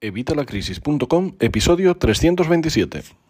Evitalacrisis.com, 0.00 1.34
episodio 1.40 1.96
327. 1.96 3.27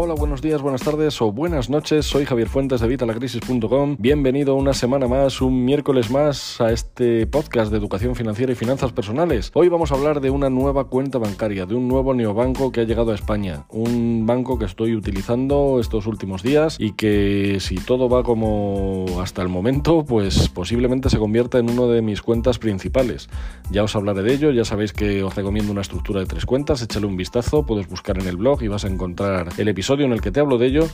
Hola, 0.00 0.14
buenos 0.14 0.40
días, 0.40 0.62
buenas 0.62 0.82
tardes 0.82 1.20
o 1.20 1.32
buenas 1.32 1.70
noches. 1.70 2.06
Soy 2.06 2.24
Javier 2.24 2.48
Fuentes 2.48 2.80
de 2.80 2.86
Vitalacrisis.com. 2.86 3.96
Bienvenido 3.98 4.54
una 4.54 4.72
semana 4.72 5.08
más, 5.08 5.40
un 5.40 5.64
miércoles 5.64 6.08
más 6.08 6.60
a 6.60 6.70
este 6.70 7.26
podcast 7.26 7.72
de 7.72 7.78
educación 7.78 8.14
financiera 8.14 8.52
y 8.52 8.54
finanzas 8.54 8.92
personales. 8.92 9.50
Hoy 9.54 9.68
vamos 9.68 9.90
a 9.90 9.96
hablar 9.96 10.20
de 10.20 10.30
una 10.30 10.50
nueva 10.50 10.84
cuenta 10.84 11.18
bancaria, 11.18 11.66
de 11.66 11.74
un 11.74 11.88
nuevo 11.88 12.14
neobanco 12.14 12.70
que 12.70 12.82
ha 12.82 12.84
llegado 12.84 13.10
a 13.10 13.16
España. 13.16 13.64
Un 13.70 14.24
banco 14.24 14.56
que 14.56 14.66
estoy 14.66 14.94
utilizando 14.94 15.80
estos 15.80 16.06
últimos 16.06 16.44
días 16.44 16.76
y 16.78 16.92
que 16.92 17.58
si 17.58 17.74
todo 17.74 18.08
va 18.08 18.22
como 18.22 19.04
hasta 19.20 19.42
el 19.42 19.48
momento, 19.48 20.04
pues 20.04 20.48
posiblemente 20.48 21.10
se 21.10 21.18
convierta 21.18 21.58
en 21.58 21.70
uno 21.70 21.88
de 21.88 22.02
mis 22.02 22.22
cuentas 22.22 22.60
principales. 22.60 23.28
Ya 23.72 23.82
os 23.82 23.96
hablaré 23.96 24.22
de 24.22 24.32
ello, 24.32 24.52
ya 24.52 24.64
sabéis 24.64 24.92
que 24.92 25.24
os 25.24 25.34
recomiendo 25.34 25.72
una 25.72 25.80
estructura 25.80 26.20
de 26.20 26.26
tres 26.26 26.46
cuentas, 26.46 26.82
échale 26.82 27.06
un 27.06 27.16
vistazo, 27.16 27.66
puedes 27.66 27.88
buscar 27.88 28.16
en 28.20 28.28
el 28.28 28.36
blog 28.36 28.62
y 28.62 28.68
vas 28.68 28.84
a 28.84 28.88
encontrar 28.88 29.48
el 29.58 29.66
episodio 29.66 29.87
en 29.94 30.12
el 30.12 30.20
que 30.20 30.30
te 30.30 30.40
hablo 30.40 30.58
de 30.58 30.66
ello, 30.66 30.88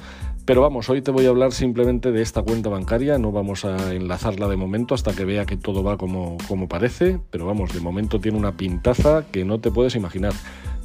pero 0.44 0.60
vamos, 0.60 0.88
hoy 0.88 1.02
te 1.02 1.10
voy 1.10 1.26
a 1.26 1.30
hablar 1.30 1.52
simplemente 1.52 2.12
de 2.12 2.22
esta 2.22 2.42
cuenta 2.42 2.68
bancaria, 2.68 3.18
no 3.18 3.32
vamos 3.32 3.64
a 3.64 3.92
enlazarla 3.92 4.46
de 4.48 4.56
momento 4.56 4.94
hasta 4.94 5.12
que 5.12 5.24
vea 5.24 5.46
que 5.46 5.56
todo 5.56 5.82
va 5.82 5.96
como, 5.96 6.36
como 6.48 6.68
parece, 6.68 7.18
pero 7.30 7.46
vamos, 7.46 7.72
de 7.72 7.80
momento 7.80 8.20
tiene 8.20 8.38
una 8.38 8.56
pintaza 8.56 9.24
que 9.32 9.44
no 9.44 9.58
te 9.58 9.70
puedes 9.70 9.96
imaginar. 9.96 10.32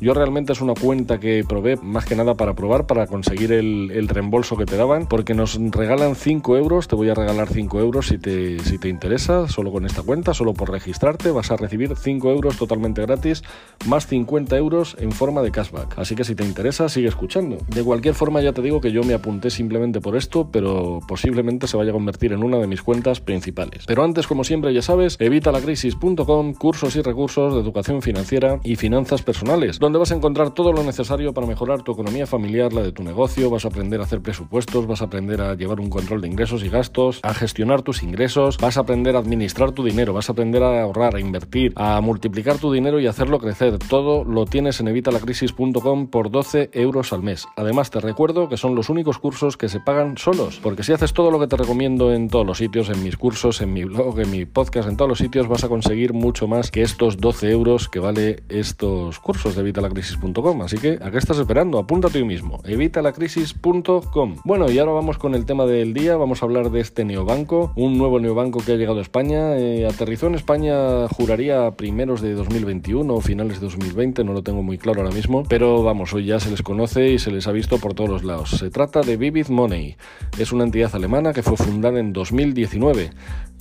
Yo 0.01 0.13
realmente 0.13 0.53
es 0.53 0.61
una 0.61 0.75
cuenta 0.75 1.19
que 1.19 1.43
probé 1.47 1.75
más 1.75 2.05
que 2.05 2.15
nada 2.15 2.35
para 2.35 2.53
probar, 2.53 2.87
para 2.87 3.05
conseguir 3.05 3.51
el, 3.51 4.07
reembolso 4.07 4.55
que 4.55 4.65
te 4.65 4.77
daban, 4.77 5.07
porque 5.07 5.33
nos 5.33 5.59
regalan 5.71 6.15
5 6.15 6.55
euros, 6.55 6.87
te 6.87 6.95
voy 6.95 7.09
a 7.09 7.13
regalar 7.13 7.49
5 7.49 7.79
euros 7.79 8.07
si 8.07 8.17
te, 8.17 8.59
si 8.59 8.77
te 8.77 8.87
interesa, 8.87 9.47
solo 9.49 9.71
con 9.71 9.85
esta 9.85 10.01
cuenta, 10.01 10.33
solo 10.33 10.53
por 10.53 10.71
registrarte 10.71 11.31
vas 11.31 11.51
a 11.51 11.57
recibir 11.57 11.95
5 11.97 12.31
euros 12.31 12.57
totalmente 12.57 13.01
gratis, 13.01 13.43
más 13.87 14.07
50 14.07 14.55
euros 14.55 14.95
en 14.99 15.11
forma 15.11 15.41
de 15.41 15.51
cashback. 15.51 15.99
Así 15.99 16.15
que 16.15 16.23
si 16.23 16.33
te 16.33 16.45
interesa, 16.45 16.87
sigue 16.87 17.09
escuchando. 17.09 17.57
De 17.67 17.83
cualquier 17.83 18.15
forma 18.15 18.41
ya 18.41 18.53
te 18.53 18.61
digo 18.61 18.79
que 18.79 18.93
yo 18.93 19.03
me 19.03 19.13
apunté 19.13 19.49
simplemente 19.49 19.99
por 19.99 20.15
esto, 20.15 20.49
pero 20.49 21.01
posiblemente 21.07 21.67
se 21.67 21.75
vaya 21.75 21.89
a 21.89 21.93
convertir 21.93 22.31
en 22.31 22.43
una 22.43 22.57
de 22.57 22.67
mis 22.67 22.81
cuentas 22.81 23.19
principales. 23.19 23.83
Pero 23.85 24.05
antes, 24.05 24.27
como 24.27 24.45
siempre, 24.45 24.73
ya 24.73 24.81
sabes, 24.81 25.17
evitalacrisis.com, 25.19 26.53
cursos 26.53 26.95
y 26.95 27.01
recursos 27.01 27.53
de 27.53 27.59
educación 27.59 28.01
financiera 28.01 28.59
y 28.63 28.77
finanzas 28.77 29.21
personales 29.23 29.77
donde 29.89 29.97
vas 29.97 30.11
a 30.11 30.15
encontrar 30.15 30.51
todo 30.51 30.71
lo 30.71 30.83
necesario 30.83 31.33
para 31.33 31.47
mejorar 31.47 31.81
tu 31.81 31.93
economía 31.93 32.27
familiar, 32.27 32.71
la 32.73 32.83
de 32.83 32.91
tu 32.91 33.01
negocio, 33.01 33.49
vas 33.49 33.65
a 33.65 33.69
aprender 33.69 33.99
a 33.99 34.03
hacer 34.03 34.21
presupuestos, 34.21 34.85
vas 34.85 35.01
a 35.01 35.05
aprender 35.05 35.41
a 35.41 35.55
llevar 35.55 35.79
un 35.79 35.89
control 35.89 36.21
de 36.21 36.27
ingresos 36.27 36.63
y 36.63 36.69
gastos, 36.69 37.19
a 37.23 37.33
gestionar 37.33 37.81
tus 37.81 38.03
ingresos, 38.03 38.59
vas 38.59 38.77
a 38.77 38.81
aprender 38.81 39.15
a 39.15 39.19
administrar 39.19 39.71
tu 39.71 39.83
dinero, 39.83 40.13
vas 40.13 40.29
a 40.29 40.33
aprender 40.33 40.61
a 40.61 40.83
ahorrar, 40.83 41.15
a 41.15 41.19
invertir, 41.19 41.73
a 41.75 41.99
multiplicar 42.01 42.59
tu 42.59 42.71
dinero 42.71 42.99
y 42.99 43.07
hacerlo 43.07 43.39
crecer. 43.39 43.79
Todo 43.79 44.23
lo 44.23 44.45
tienes 44.45 44.79
en 44.79 44.89
evitalacrisis.com 44.89 46.07
por 46.11 46.29
12 46.29 46.69
euros 46.73 47.11
al 47.11 47.23
mes. 47.23 47.47
Además, 47.57 47.89
te 47.89 47.99
recuerdo 47.99 48.47
que 48.47 48.57
son 48.57 48.75
los 48.75 48.89
únicos 48.91 49.17
cursos 49.17 49.57
que 49.57 49.69
se 49.69 49.79
pagan 49.79 50.19
solos, 50.19 50.59
porque 50.61 50.83
si 50.83 50.93
haces 50.93 51.13
todo 51.13 51.31
lo 51.31 51.39
que 51.39 51.47
te 51.47 51.57
recomiendo 51.57 52.13
en 52.13 52.29
todos 52.29 52.45
los 52.45 52.59
sitios, 52.59 52.89
en 52.89 53.01
mis 53.01 53.17
cursos, 53.17 53.59
en 53.61 53.73
mi 53.73 53.85
blog, 53.85 54.19
en 54.19 54.29
mi 54.29 54.45
podcast, 54.45 54.87
en 54.87 54.97
todos 54.97 55.09
los 55.09 55.17
sitios, 55.17 55.47
vas 55.47 55.63
a 55.63 55.67
conseguir 55.67 56.13
mucho 56.13 56.47
más 56.47 56.69
que 56.69 56.83
estos 56.83 57.17
12 57.17 57.49
euros 57.49 57.89
que 57.89 57.97
vale 57.97 58.43
estos 58.49 59.17
cursos 59.17 59.55
de 59.55 59.61
Evita 59.61 59.78
evitalacrisis.com. 59.79 60.61
Así 60.61 60.77
que, 60.77 60.99
¿a 61.01 61.11
qué 61.11 61.17
estás 61.17 61.39
esperando? 61.39 61.79
Apúntate 61.79 62.19
hoy 62.19 62.25
mismo. 62.25 62.61
Evitalacrisis.com. 62.65 64.35
Bueno, 64.43 64.69
y 64.69 64.77
ahora 64.79 64.91
vamos 64.91 65.17
con 65.17 65.35
el 65.35 65.45
tema 65.45 65.65
del 65.65 65.93
día. 65.93 66.17
Vamos 66.17 66.41
a 66.41 66.45
hablar 66.45 66.69
de 66.69 66.81
este 66.81 67.05
neobanco, 67.05 67.71
un 67.75 67.97
nuevo 67.97 68.19
neobanco 68.19 68.59
que 68.59 68.73
ha 68.73 68.75
llegado 68.75 68.99
a 68.99 69.01
España. 69.01 69.57
Eh, 69.57 69.87
aterrizó 69.87 70.27
en 70.27 70.35
España, 70.35 71.07
juraría, 71.07 71.71
primeros 71.71 72.21
de 72.21 72.33
2021 72.33 73.13
o 73.13 73.21
finales 73.21 73.59
de 73.59 73.67
2020, 73.67 74.23
no 74.23 74.33
lo 74.33 74.43
tengo 74.43 74.63
muy 74.63 74.77
claro 74.77 75.01
ahora 75.01 75.13
mismo. 75.13 75.43
Pero 75.47 75.83
vamos, 75.83 76.13
hoy 76.13 76.25
ya 76.25 76.39
se 76.39 76.51
les 76.51 76.61
conoce 76.61 77.11
y 77.11 77.19
se 77.19 77.31
les 77.31 77.47
ha 77.47 77.51
visto 77.51 77.77
por 77.77 77.93
todos 77.93 78.09
los 78.09 78.23
lados. 78.23 78.51
Se 78.51 78.69
trata 78.69 79.01
de 79.01 79.17
Vivid 79.17 79.47
Money. 79.47 79.95
Es 80.37 80.51
una 80.51 80.65
entidad 80.65 80.93
alemana 80.95 81.33
que 81.33 81.43
fue 81.43 81.57
fundada 81.57 81.99
en 81.99 82.13
2019 82.13 83.11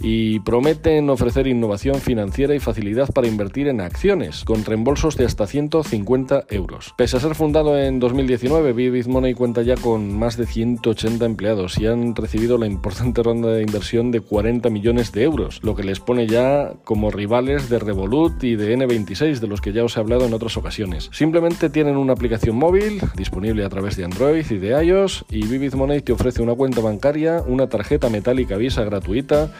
y 0.00 0.40
prometen 0.40 1.10
ofrecer 1.10 1.46
innovación 1.48 1.96
financiera 1.96 2.54
y 2.54 2.60
facilidad 2.60 3.12
para 3.12 3.26
invertir 3.26 3.66
en 3.66 3.80
acciones, 3.80 4.44
con 4.44 4.64
reembolsos 4.64 5.16
de 5.16 5.24
hasta 5.24 5.46
150 5.46 6.07
euros. 6.48 6.94
Pese 6.96 7.18
a 7.18 7.20
ser 7.20 7.34
fundado 7.34 7.78
en 7.78 8.00
2019, 8.00 8.72
Vivid 8.72 9.06
Money 9.06 9.34
cuenta 9.34 9.60
ya 9.60 9.76
con 9.76 10.18
más 10.18 10.38
de 10.38 10.46
180 10.46 11.24
empleados 11.26 11.78
y 11.78 11.86
han 11.86 12.14
recibido 12.14 12.56
la 12.56 12.66
importante 12.66 13.22
ronda 13.22 13.48
de 13.48 13.62
inversión 13.62 14.10
de 14.10 14.20
40 14.20 14.70
millones 14.70 15.12
de 15.12 15.24
euros, 15.24 15.60
lo 15.62 15.74
que 15.74 15.82
les 15.82 16.00
pone 16.00 16.26
ya 16.26 16.72
como 16.84 17.10
rivales 17.10 17.68
de 17.68 17.78
Revolut 17.78 18.42
y 18.42 18.56
de 18.56 18.76
N26, 18.76 19.38
de 19.38 19.48
los 19.48 19.60
que 19.60 19.72
ya 19.72 19.84
os 19.84 19.96
he 19.96 20.00
hablado 20.00 20.24
en 20.24 20.32
otras 20.32 20.56
ocasiones. 20.56 21.10
Simplemente 21.12 21.68
tienen 21.68 21.98
una 21.98 22.14
aplicación 22.14 22.56
móvil 22.56 23.00
disponible 23.14 23.64
a 23.64 23.68
través 23.68 23.96
de 23.96 24.04
Android 24.04 24.46
y 24.50 24.58
de 24.58 24.82
iOS 24.82 25.26
y 25.28 25.46
Vivid 25.46 25.74
Money 25.74 26.00
te 26.00 26.12
ofrece 26.12 26.40
una 26.40 26.54
cuenta 26.54 26.80
bancaria, 26.80 27.42
una 27.46 27.68
tarjeta 27.68 28.08
metálica 28.08 28.56
Visa 28.56 28.82
gratuita, 28.84 29.50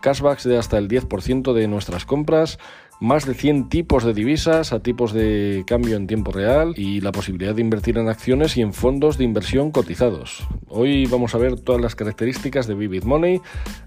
cashbacks 0.00 0.44
de 0.44 0.56
hasta 0.58 0.78
el 0.78 0.88
10% 0.88 1.52
de 1.52 1.68
nuestras 1.68 2.04
compras, 2.04 2.58
más 3.00 3.26
de 3.26 3.34
100 3.34 3.68
tipos 3.68 4.04
de 4.04 4.14
divisas 4.14 4.72
a 4.72 4.80
tipos 4.80 5.12
de 5.12 5.64
cambio 5.66 5.96
en 5.96 6.06
tiempo 6.06 6.32
real 6.32 6.74
y 6.76 7.00
la 7.00 7.12
posibilidad 7.12 7.54
de 7.54 7.60
invertir 7.60 7.98
en 7.98 8.08
acciones 8.08 8.56
y 8.56 8.62
en 8.62 8.72
fondos 8.72 9.18
de 9.18 9.24
inversión 9.24 9.70
cotizados. 9.70 10.46
Hoy 10.68 11.06
vamos 11.06 11.34
a 11.34 11.38
ver 11.38 11.60
todas 11.60 11.80
las 11.80 11.94
características 11.94 12.66
de 12.66 12.74
Vivid 12.74 13.04
Money, 13.04 13.40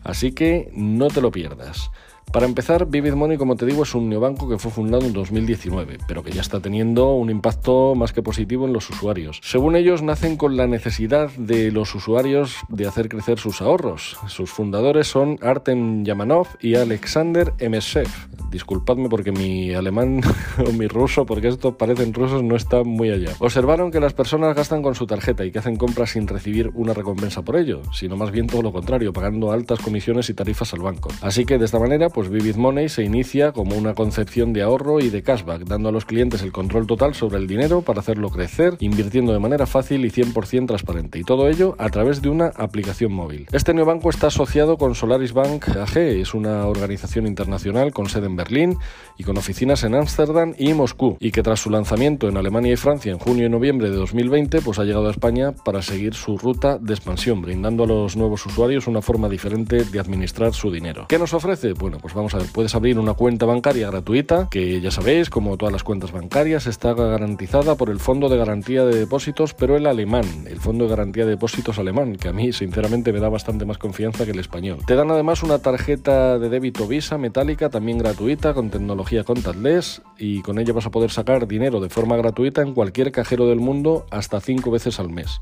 así 0.04 0.32
que 0.32 0.70
no 0.74 1.08
te 1.08 1.22
lo 1.22 1.32
pierdas. 1.32 1.92
Para 2.32 2.46
empezar, 2.46 2.86
Vivid 2.86 3.14
Money, 3.14 3.38
como 3.38 3.56
te 3.56 3.66
digo, 3.66 3.82
es 3.82 3.96
un 3.96 4.08
neobanco 4.08 4.48
que 4.48 4.60
fue 4.60 4.70
fundado 4.70 5.04
en 5.04 5.14
2019, 5.14 5.98
pero 6.08 6.22
que 6.22 6.32
ya 6.32 6.42
está 6.42 6.60
teniendo 6.60 7.14
un 7.14 7.32
impacto 7.32 7.96
más 7.96 8.14
que 8.14 8.22
positivo 8.22 8.68
en 8.68 8.74
los 8.74 8.88
usuarios. 8.92 9.40
Según 9.44 9.76
ellos, 9.76 10.04
nacen 10.04 10.38
con 10.38 10.56
la 10.56 10.68
necesidad 10.68 11.32
de 11.32 11.72
los 11.72 11.96
usuarios 11.96 12.58
de 12.70 12.86
hacer 12.86 13.10
crecer 13.10 13.40
sus 13.40 13.64
ahorros. 13.64 14.18
Sus 14.28 14.52
fundadores 14.52 15.08
son 15.08 15.40
Artem 15.42 16.04
Yamanov 16.04 16.48
y 16.62 16.76
Alexander 16.76 17.52
Emeshev. 17.58 18.08
Disculpadme 18.52 19.10
porque 19.10 19.32
mi 19.32 19.74
alemán 19.74 20.22
o 20.68 20.72
mi 20.72 20.88
ruso, 20.88 21.26
porque 21.26 21.48
estos 21.48 21.76
parecen 21.76 22.14
rusos, 22.14 22.44
no 22.44 22.56
está 22.56 22.84
muy 22.84 23.10
allá. 23.10 23.32
Observaron 23.40 23.90
que 23.90 24.00
las 24.00 24.14
personas 24.14 24.56
gastan 24.56 24.84
con 24.84 24.94
su 24.94 25.08
tarjeta 25.08 25.46
y 25.46 25.52
que 25.52 25.60
hacen 25.60 25.78
compras 25.78 26.12
sin 26.12 26.28
recibir 26.28 26.70
una 26.76 26.94
recompensa 26.94 27.42
por 27.42 27.56
ello, 27.56 27.82
sino 27.92 28.16
más 28.18 28.30
bien 28.30 28.46
todo 28.46 28.62
lo 28.62 28.72
contrario, 28.72 29.14
pagando 29.14 29.52
altas 29.52 29.80
comisiones 29.80 30.30
y 30.30 30.36
tarifas 30.36 30.74
al 30.74 30.82
banco. 30.82 31.10
Así 31.22 31.46
que 31.46 31.58
de 31.58 31.66
esta 31.66 31.80
manera, 31.80 32.10
pues 32.20 32.30
Vivid 32.30 32.58
Money 32.58 32.90
se 32.90 33.06
inicia 33.06 33.54
como 33.54 33.78
una 33.78 33.94
concepción 33.94 34.52
de 34.52 34.62
ahorro 34.62 35.00
y 35.00 35.10
de 35.10 35.24
cashback, 35.24 35.64
dando 35.64 35.88
a 35.88 35.94
los 35.94 36.04
clientes 36.04 36.42
el 36.42 36.52
control 36.52 36.86
total 36.86 37.16
sobre 37.16 37.38
el 37.38 37.48
dinero 37.48 37.82
para 37.82 38.02
hacerlo 38.02 38.30
crecer, 38.30 38.76
invirtiendo 38.82 39.32
de 39.32 39.40
manera 39.40 39.66
fácil 39.66 40.04
y 40.04 40.10
100% 40.10 40.68
transparente, 40.68 41.18
y 41.18 41.24
todo 41.24 41.48
ello 41.48 41.76
a 41.78 41.88
través 41.88 42.22
de 42.22 42.28
una 42.28 42.48
aplicación 42.48 43.14
móvil. 43.14 43.48
Este 43.54 43.74
neobanco 43.74 44.10
está 44.10 44.28
asociado 44.28 44.76
con 44.78 44.96
Solaris 44.96 45.32
Bank 45.32 45.70
AG, 45.70 45.98
es 45.98 46.34
una 46.34 46.68
organización 46.68 47.26
internacional 47.26 47.94
con 47.94 48.10
sede 48.10 48.26
en 48.26 48.36
Berlín 48.36 48.78
y 49.18 49.24
con 49.24 49.38
oficinas 49.38 49.86
en 49.86 49.96
Ámsterdam 49.96 50.56
y 50.58 50.74
Moscú, 50.74 51.16
y 51.22 51.32
que 51.32 51.42
tras 51.42 51.62
su 51.62 51.70
lanzamiento 51.70 52.28
en 52.28 52.36
Alemania 52.36 52.74
y 52.74 52.76
Francia 52.76 53.14
en 53.14 53.20
junio 53.20 53.46
y 53.46 53.50
noviembre 53.50 53.90
de 53.90 53.96
2020, 53.96 54.60
pues 54.60 54.78
ha 54.78 54.84
llegado 54.84 55.08
a 55.08 55.12
España 55.12 55.54
para 55.54 55.82
seguir 55.82 56.16
su 56.16 56.38
ruta 56.38 56.78
de 56.80 56.94
expansión, 56.94 57.42
brindando 57.42 57.86
a 57.86 57.88
los 57.88 58.18
nuevos 58.18 58.46
usuarios 58.46 58.88
una 58.88 59.02
forma 59.02 59.30
diferente 59.30 59.86
de 59.86 60.00
administrar 60.02 60.54
su 60.54 60.70
dinero. 60.70 61.06
¿Qué 61.08 61.18
nos 61.18 61.34
ofrece? 61.34 61.72
Bueno, 61.72 61.98
pues 62.02 62.09
vamos 62.14 62.34
a 62.34 62.38
ver, 62.38 62.48
puedes 62.52 62.76
abrir 62.76 63.00
una 63.00 63.14
cuenta 63.14 63.46
bancaria 63.46 63.90
gratuita, 63.90 64.48
que 64.50 64.82
ya 64.82 64.92
sabéis, 64.92 65.30
como 65.30 65.58
todas 65.58 65.74
las 65.74 65.84
cuentas 65.84 66.12
bancarias, 66.12 66.68
está 66.68 66.94
garantizada 66.94 67.76
por 67.76 67.90
el 67.90 68.00
Fondo 68.00 68.30
de 68.30 68.38
Garantía 68.38 68.86
de 68.86 68.98
Depósitos, 68.98 69.54
pero 69.54 69.76
el 69.76 69.86
alemán, 69.86 70.26
el 70.48 70.60
Fondo 70.60 70.86
de 70.86 70.92
Garantía 70.92 71.26
de 71.26 71.32
Depósitos 71.32 71.80
alemán, 71.80 72.16
que 72.16 72.30
a 72.30 72.34
mí 72.34 72.54
sinceramente 72.54 73.14
me 73.14 73.20
da 73.20 73.30
bastante 73.30 73.66
más 73.66 73.78
confianza 73.78 74.26
que 74.26 74.32
el 74.32 74.40
español. 74.40 74.80
Te 74.86 74.96
dan 74.96 75.12
además 75.12 75.44
una 75.44 75.60
tarjeta 75.60 76.40
de 76.40 76.50
débito 76.50 76.88
Visa 76.88 77.18
metálica, 77.18 77.70
también 77.70 77.98
gratuita, 77.98 78.54
con 78.54 78.70
tecnología 78.70 79.24
contactless, 79.24 80.02
y 80.18 80.42
con 80.42 80.60
ella 80.60 80.74
vas 80.74 80.86
a 80.86 80.92
poder 80.92 81.12
sacar 81.12 81.48
dinero 81.48 81.80
de 81.80 81.90
forma 81.90 82.18
gratuita 82.18 82.62
en 82.62 82.74
cualquier 82.74 83.12
cajero 83.12 83.48
del 83.48 83.60
mundo 83.60 84.06
hasta 84.12 84.40
cinco 84.40 84.72
veces 84.72 85.00
al 85.00 85.10
mes. 85.10 85.40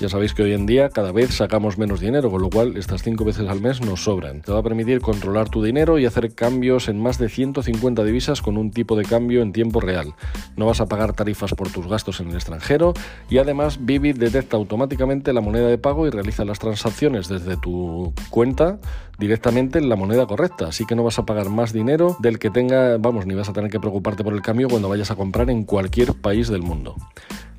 Ya 0.00 0.08
sabéis 0.08 0.34
que 0.34 0.42
hoy 0.42 0.52
en 0.52 0.66
día 0.66 0.88
cada 0.88 1.12
vez 1.12 1.34
sacamos 1.34 1.78
menos 1.78 2.00
dinero, 2.00 2.30
con 2.30 2.42
lo 2.42 2.50
cual 2.50 2.76
estas 2.76 3.02
cinco 3.02 3.24
veces 3.24 3.48
al 3.48 3.60
mes 3.60 3.80
nos 3.80 4.04
sobran. 4.04 4.42
Te 4.42 4.52
va 4.52 4.60
a 4.60 4.62
permitir 4.62 5.00
controlar 5.00 5.48
tu 5.48 5.62
dinero 5.62 5.98
y 5.98 6.01
hacer 6.06 6.34
cambios 6.34 6.88
en 6.88 7.00
más 7.00 7.18
de 7.18 7.28
150 7.28 8.04
divisas 8.04 8.42
con 8.42 8.56
un 8.56 8.70
tipo 8.70 8.96
de 8.96 9.04
cambio 9.04 9.42
en 9.42 9.52
tiempo 9.52 9.80
real. 9.80 10.14
No 10.56 10.66
vas 10.66 10.80
a 10.80 10.86
pagar 10.86 11.12
tarifas 11.12 11.54
por 11.54 11.70
tus 11.70 11.86
gastos 11.86 12.20
en 12.20 12.28
el 12.28 12.34
extranjero 12.34 12.94
y 13.28 13.38
además 13.38 13.78
Vivid 13.84 14.16
detecta 14.18 14.56
automáticamente 14.56 15.32
la 15.32 15.40
moneda 15.40 15.68
de 15.68 15.78
pago 15.78 16.06
y 16.06 16.10
realiza 16.10 16.44
las 16.44 16.58
transacciones 16.58 17.28
desde 17.28 17.56
tu 17.56 18.12
cuenta 18.30 18.78
directamente 19.22 19.78
en 19.78 19.88
la 19.88 19.94
moneda 19.94 20.26
correcta, 20.26 20.66
así 20.66 20.84
que 20.84 20.96
no 20.96 21.04
vas 21.04 21.20
a 21.20 21.24
pagar 21.24 21.48
más 21.48 21.72
dinero 21.72 22.16
del 22.18 22.40
que 22.40 22.50
tenga, 22.50 22.98
vamos, 22.98 23.24
ni 23.24 23.34
vas 23.34 23.48
a 23.48 23.52
tener 23.52 23.70
que 23.70 23.78
preocuparte 23.78 24.24
por 24.24 24.34
el 24.34 24.42
cambio 24.42 24.68
cuando 24.68 24.88
vayas 24.88 25.12
a 25.12 25.14
comprar 25.14 25.48
en 25.48 25.62
cualquier 25.62 26.14
país 26.14 26.48
del 26.48 26.62
mundo. 26.62 26.96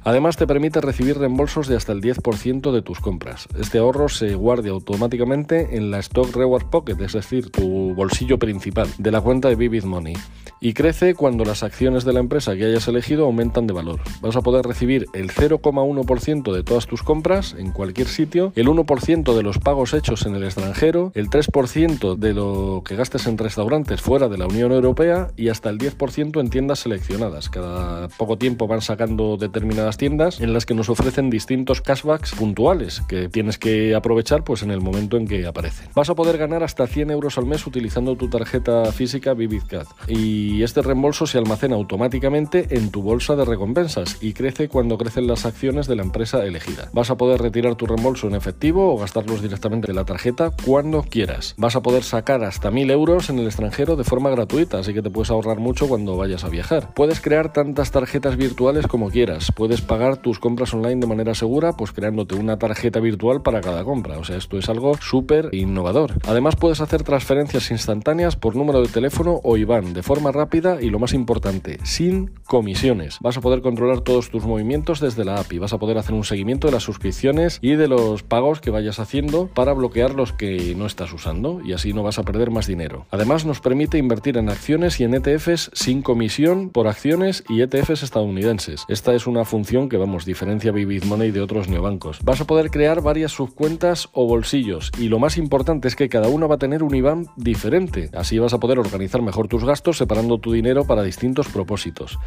Además 0.06 0.36
te 0.36 0.46
permite 0.46 0.82
recibir 0.82 1.18
reembolsos 1.18 1.68
de 1.68 1.78
hasta 1.78 1.94
el 1.94 2.02
10% 2.02 2.74
de 2.74 2.82
tus 2.82 3.00
compras. 3.00 3.48
Este 3.58 3.78
ahorro 3.78 4.10
se 4.10 4.36
guarda 4.36 4.70
automáticamente 4.72 5.78
en 5.78 5.92
la 5.92 6.00
Stock 6.00 6.36
Reward 6.36 6.70
Pocket, 6.70 7.00
es 7.00 7.14
decir, 7.14 7.50
tu 7.50 7.96
bolsillo 7.96 8.38
principal 8.38 8.90
de 8.98 9.12
la 9.12 9.22
cuenta 9.22 9.48
de 9.48 9.56
Vivid 9.56 9.86
Money 9.86 10.16
y 10.64 10.74
crece 10.74 11.14
cuando 11.14 11.44
las 11.44 11.62
acciones 11.62 12.06
de 12.06 12.14
la 12.14 12.22
empresa 12.22 12.56
que 12.56 12.64
hayas 12.64 12.88
elegido 12.88 13.26
aumentan 13.26 13.68
de 13.68 13.74
valor. 13.74 14.00
Vas 14.22 14.38
a 14.38 14.42
poder 14.42 14.66
recibir 14.66 15.08
el 15.14 15.30
0,1% 15.30 16.54
de 16.54 16.64
todas 16.64 16.88
tus 16.88 17.04
compras 17.04 17.54
en 17.58 17.72
cualquier 17.72 18.08
sitio, 18.08 18.54
el 18.56 18.68
1% 18.68 19.36
de 19.36 19.44
los 19.44 19.60
pagos 19.60 19.94
hechos 19.94 20.26
en 20.26 20.36
el 20.36 20.44
extranjero, 20.46 21.12
el 21.16 21.30
3% 21.30 21.52
de 21.54 22.34
lo 22.34 22.82
que 22.84 22.96
gastes 22.96 23.28
en 23.28 23.38
restaurantes 23.38 24.02
fuera 24.02 24.28
de 24.28 24.40
la 24.40 24.48
Unión 24.48 24.72
Europea 24.72 25.28
y 25.38 25.50
hasta 25.50 25.70
el 25.70 25.78
10% 25.78 26.42
en 26.42 26.50
tiendas 26.50 26.80
seleccionadas. 26.80 27.50
Cada 27.50 28.08
poco 28.08 28.38
tiempo 28.40 28.68
van 28.68 28.82
sacando 28.82 29.38
determinadas 29.38 29.98
tiendas 29.98 30.42
en 30.42 30.52
las 30.52 30.66
que 30.66 30.74
nos 30.74 30.90
ofrecen 30.90 31.30
distintos 31.30 31.80
cashbacks 31.82 32.34
puntuales 32.34 33.02
que 33.08 33.30
tienes 33.30 33.60
que 33.60 33.94
aprovechar 33.94 34.44
pues 34.44 34.64
en 34.64 34.72
el 34.72 34.82
momento 34.82 35.16
en 35.16 35.28
que 35.28 35.46
aparecen. 35.46 35.90
Vas 35.94 36.10
a 36.10 36.16
poder 36.16 36.40
ganar 36.40 36.64
hasta 36.64 36.88
100 36.88 37.12
euros 37.12 37.38
al 37.38 37.46
mes 37.46 37.68
utilizando 37.68 38.16
tu 38.16 38.30
tarjeta 38.30 38.92
física 38.92 39.36
VividCard 39.36 39.88
y 40.08 40.64
este 40.64 40.82
reembolso 40.82 41.28
se 41.28 41.38
almacena 41.38 41.76
automáticamente 41.76 42.76
en 42.76 42.90
tu 42.90 43.04
bolsa 43.04 43.36
de 43.36 43.46
recompensas 43.46 44.18
y 44.22 44.34
crece 44.34 44.70
cuando 44.70 44.98
crecen 44.98 45.28
las 45.28 45.46
acciones 45.46 45.86
de 45.86 45.96
la 45.98 46.04
empresa 46.04 46.44
elegida. 46.44 46.90
Vas 46.94 47.12
a 47.12 47.18
poder 47.18 47.42
retirar 47.42 47.76
tu 47.76 47.86
reembolso 47.86 48.28
en 48.28 48.34
efectivo 48.34 48.92
o 48.92 48.98
gastarlos 48.98 49.44
directamente 49.44 49.88
de 49.88 49.94
la 49.94 50.06
tarjeta 50.06 50.52
cuando 50.66 51.04
quieras. 51.04 51.43
Vas 51.58 51.76
a 51.76 51.82
poder 51.82 52.04
sacar 52.04 52.44
hasta 52.44 52.72
1000 52.72 52.92
euros 52.92 53.30
en 53.30 53.40
el 53.40 53.46
extranjero 53.46 53.96
de 53.96 54.04
forma 54.04 54.30
gratuita, 54.30 54.80
así 54.80 54.94
que 54.94 55.02
te 55.02 55.10
puedes 55.10 55.30
ahorrar 55.30 55.60
mucho 55.60 55.88
cuando 55.88 56.16
vayas 56.16 56.44
a 56.44 56.50
viajar. 56.50 56.94
Puedes 56.94 57.22
crear 57.22 57.52
tantas 57.52 57.92
tarjetas 57.92 58.38
virtuales 58.38 58.88
como 58.88 59.10
quieras. 59.10 59.52
Puedes 59.56 59.82
pagar 59.82 60.18
tus 60.18 60.40
compras 60.40 60.74
online 60.74 61.02
de 61.02 61.08
manera 61.08 61.36
segura, 61.36 61.74
pues 61.74 61.92
creándote 61.92 62.36
una 62.36 62.58
tarjeta 62.58 63.00
virtual 63.00 63.42
para 63.42 63.62
cada 63.62 63.84
compra. 63.84 64.18
O 64.18 64.24
sea, 64.24 64.38
esto 64.38 64.58
es 64.58 64.70
algo 64.70 64.96
súper 64.98 65.50
innovador. 65.52 66.14
Además, 66.28 66.56
puedes 66.56 66.82
hacer 66.82 67.04
transferencias 67.04 67.72
instantáneas 67.72 68.36
por 68.36 68.56
número 68.56 68.82
de 68.82 68.88
teléfono 68.88 69.40
o 69.44 69.58
IBAN 69.58 69.94
de 69.94 70.04
forma 70.04 70.32
rápida 70.32 70.82
y 70.82 70.90
lo 70.90 71.00
más 71.00 71.14
importante, 71.14 71.80
sin 71.84 72.32
comisiones. 72.46 73.18
Vas 73.22 73.38
a 73.38 73.42
poder 73.42 73.62
controlar 73.62 74.02
todos 74.02 74.30
tus 74.30 74.46
movimientos 74.46 75.00
desde 75.00 75.26
la 75.26 75.40
app 75.40 75.52
y 75.52 75.60
vas 75.60 75.74
a 75.74 75.80
poder 75.80 75.98
hacer 75.98 76.14
un 76.14 76.24
seguimiento 76.24 76.68
de 76.68 76.74
las 76.74 76.84
suscripciones 76.84 77.60
y 77.62 77.76
de 77.76 77.88
los 77.88 78.24
pagos 78.24 78.62
que 78.62 78.72
vayas 78.72 79.00
haciendo 79.00 79.48
para 79.48 79.74
bloquear 79.74 80.14
los 80.14 80.34
que 80.34 80.76
no 80.76 80.86
estás 80.86 81.12
usando 81.12 81.23
y 81.64 81.74
así 81.74 81.94
no 81.94 82.04
vas 82.04 82.20
a 82.20 82.24
perder 82.24 82.52
más 82.52 82.68
dinero. 82.68 83.06
Además 83.10 83.46
nos 83.46 83.62
permite 83.62 83.98
invertir 83.98 84.38
en 84.38 84.50
acciones 84.50 85.00
y 85.00 85.06
en 85.06 85.14
ETFs 85.14 85.72
sin 85.74 86.02
comisión 86.02 86.70
por 86.70 86.88
acciones 86.88 87.44
y 87.48 87.62
ETFs 87.62 88.04
estadounidenses. 88.04 88.84
Esta 88.90 89.14
es 89.14 89.26
una 89.26 89.46
función 89.46 89.88
que 89.88 89.98
vamos 89.98 90.26
diferencia 90.26 90.74
Vivid 90.74 91.06
Money 91.06 91.32
de 91.32 91.40
otros 91.40 91.70
neobancos. 91.70 92.20
Vas 92.24 92.42
a 92.42 92.46
poder 92.46 92.72
crear 92.72 93.02
varias 93.02 93.32
subcuentas 93.32 94.10
o 94.12 94.28
bolsillos 94.28 94.92
y 95.00 95.08
lo 95.08 95.20
más 95.20 95.38
importante 95.38 95.88
es 95.88 95.96
que 95.96 96.10
cada 96.10 96.28
una 96.28 96.48
va 96.48 96.56
a 96.56 96.60
tener 96.60 96.84
un 96.84 96.94
IBAN 96.94 97.28
diferente. 97.38 98.10
Así 98.14 98.38
vas 98.38 98.54
a 98.54 98.60
poder 98.60 98.80
organizar 98.80 99.22
mejor 99.22 99.48
tus 99.48 99.64
gastos 99.64 99.98
separando 99.98 100.40
tu 100.40 100.52
dinero 100.52 100.84
para 100.86 101.04
distintos 101.04 101.48
propósitos. 101.48 102.20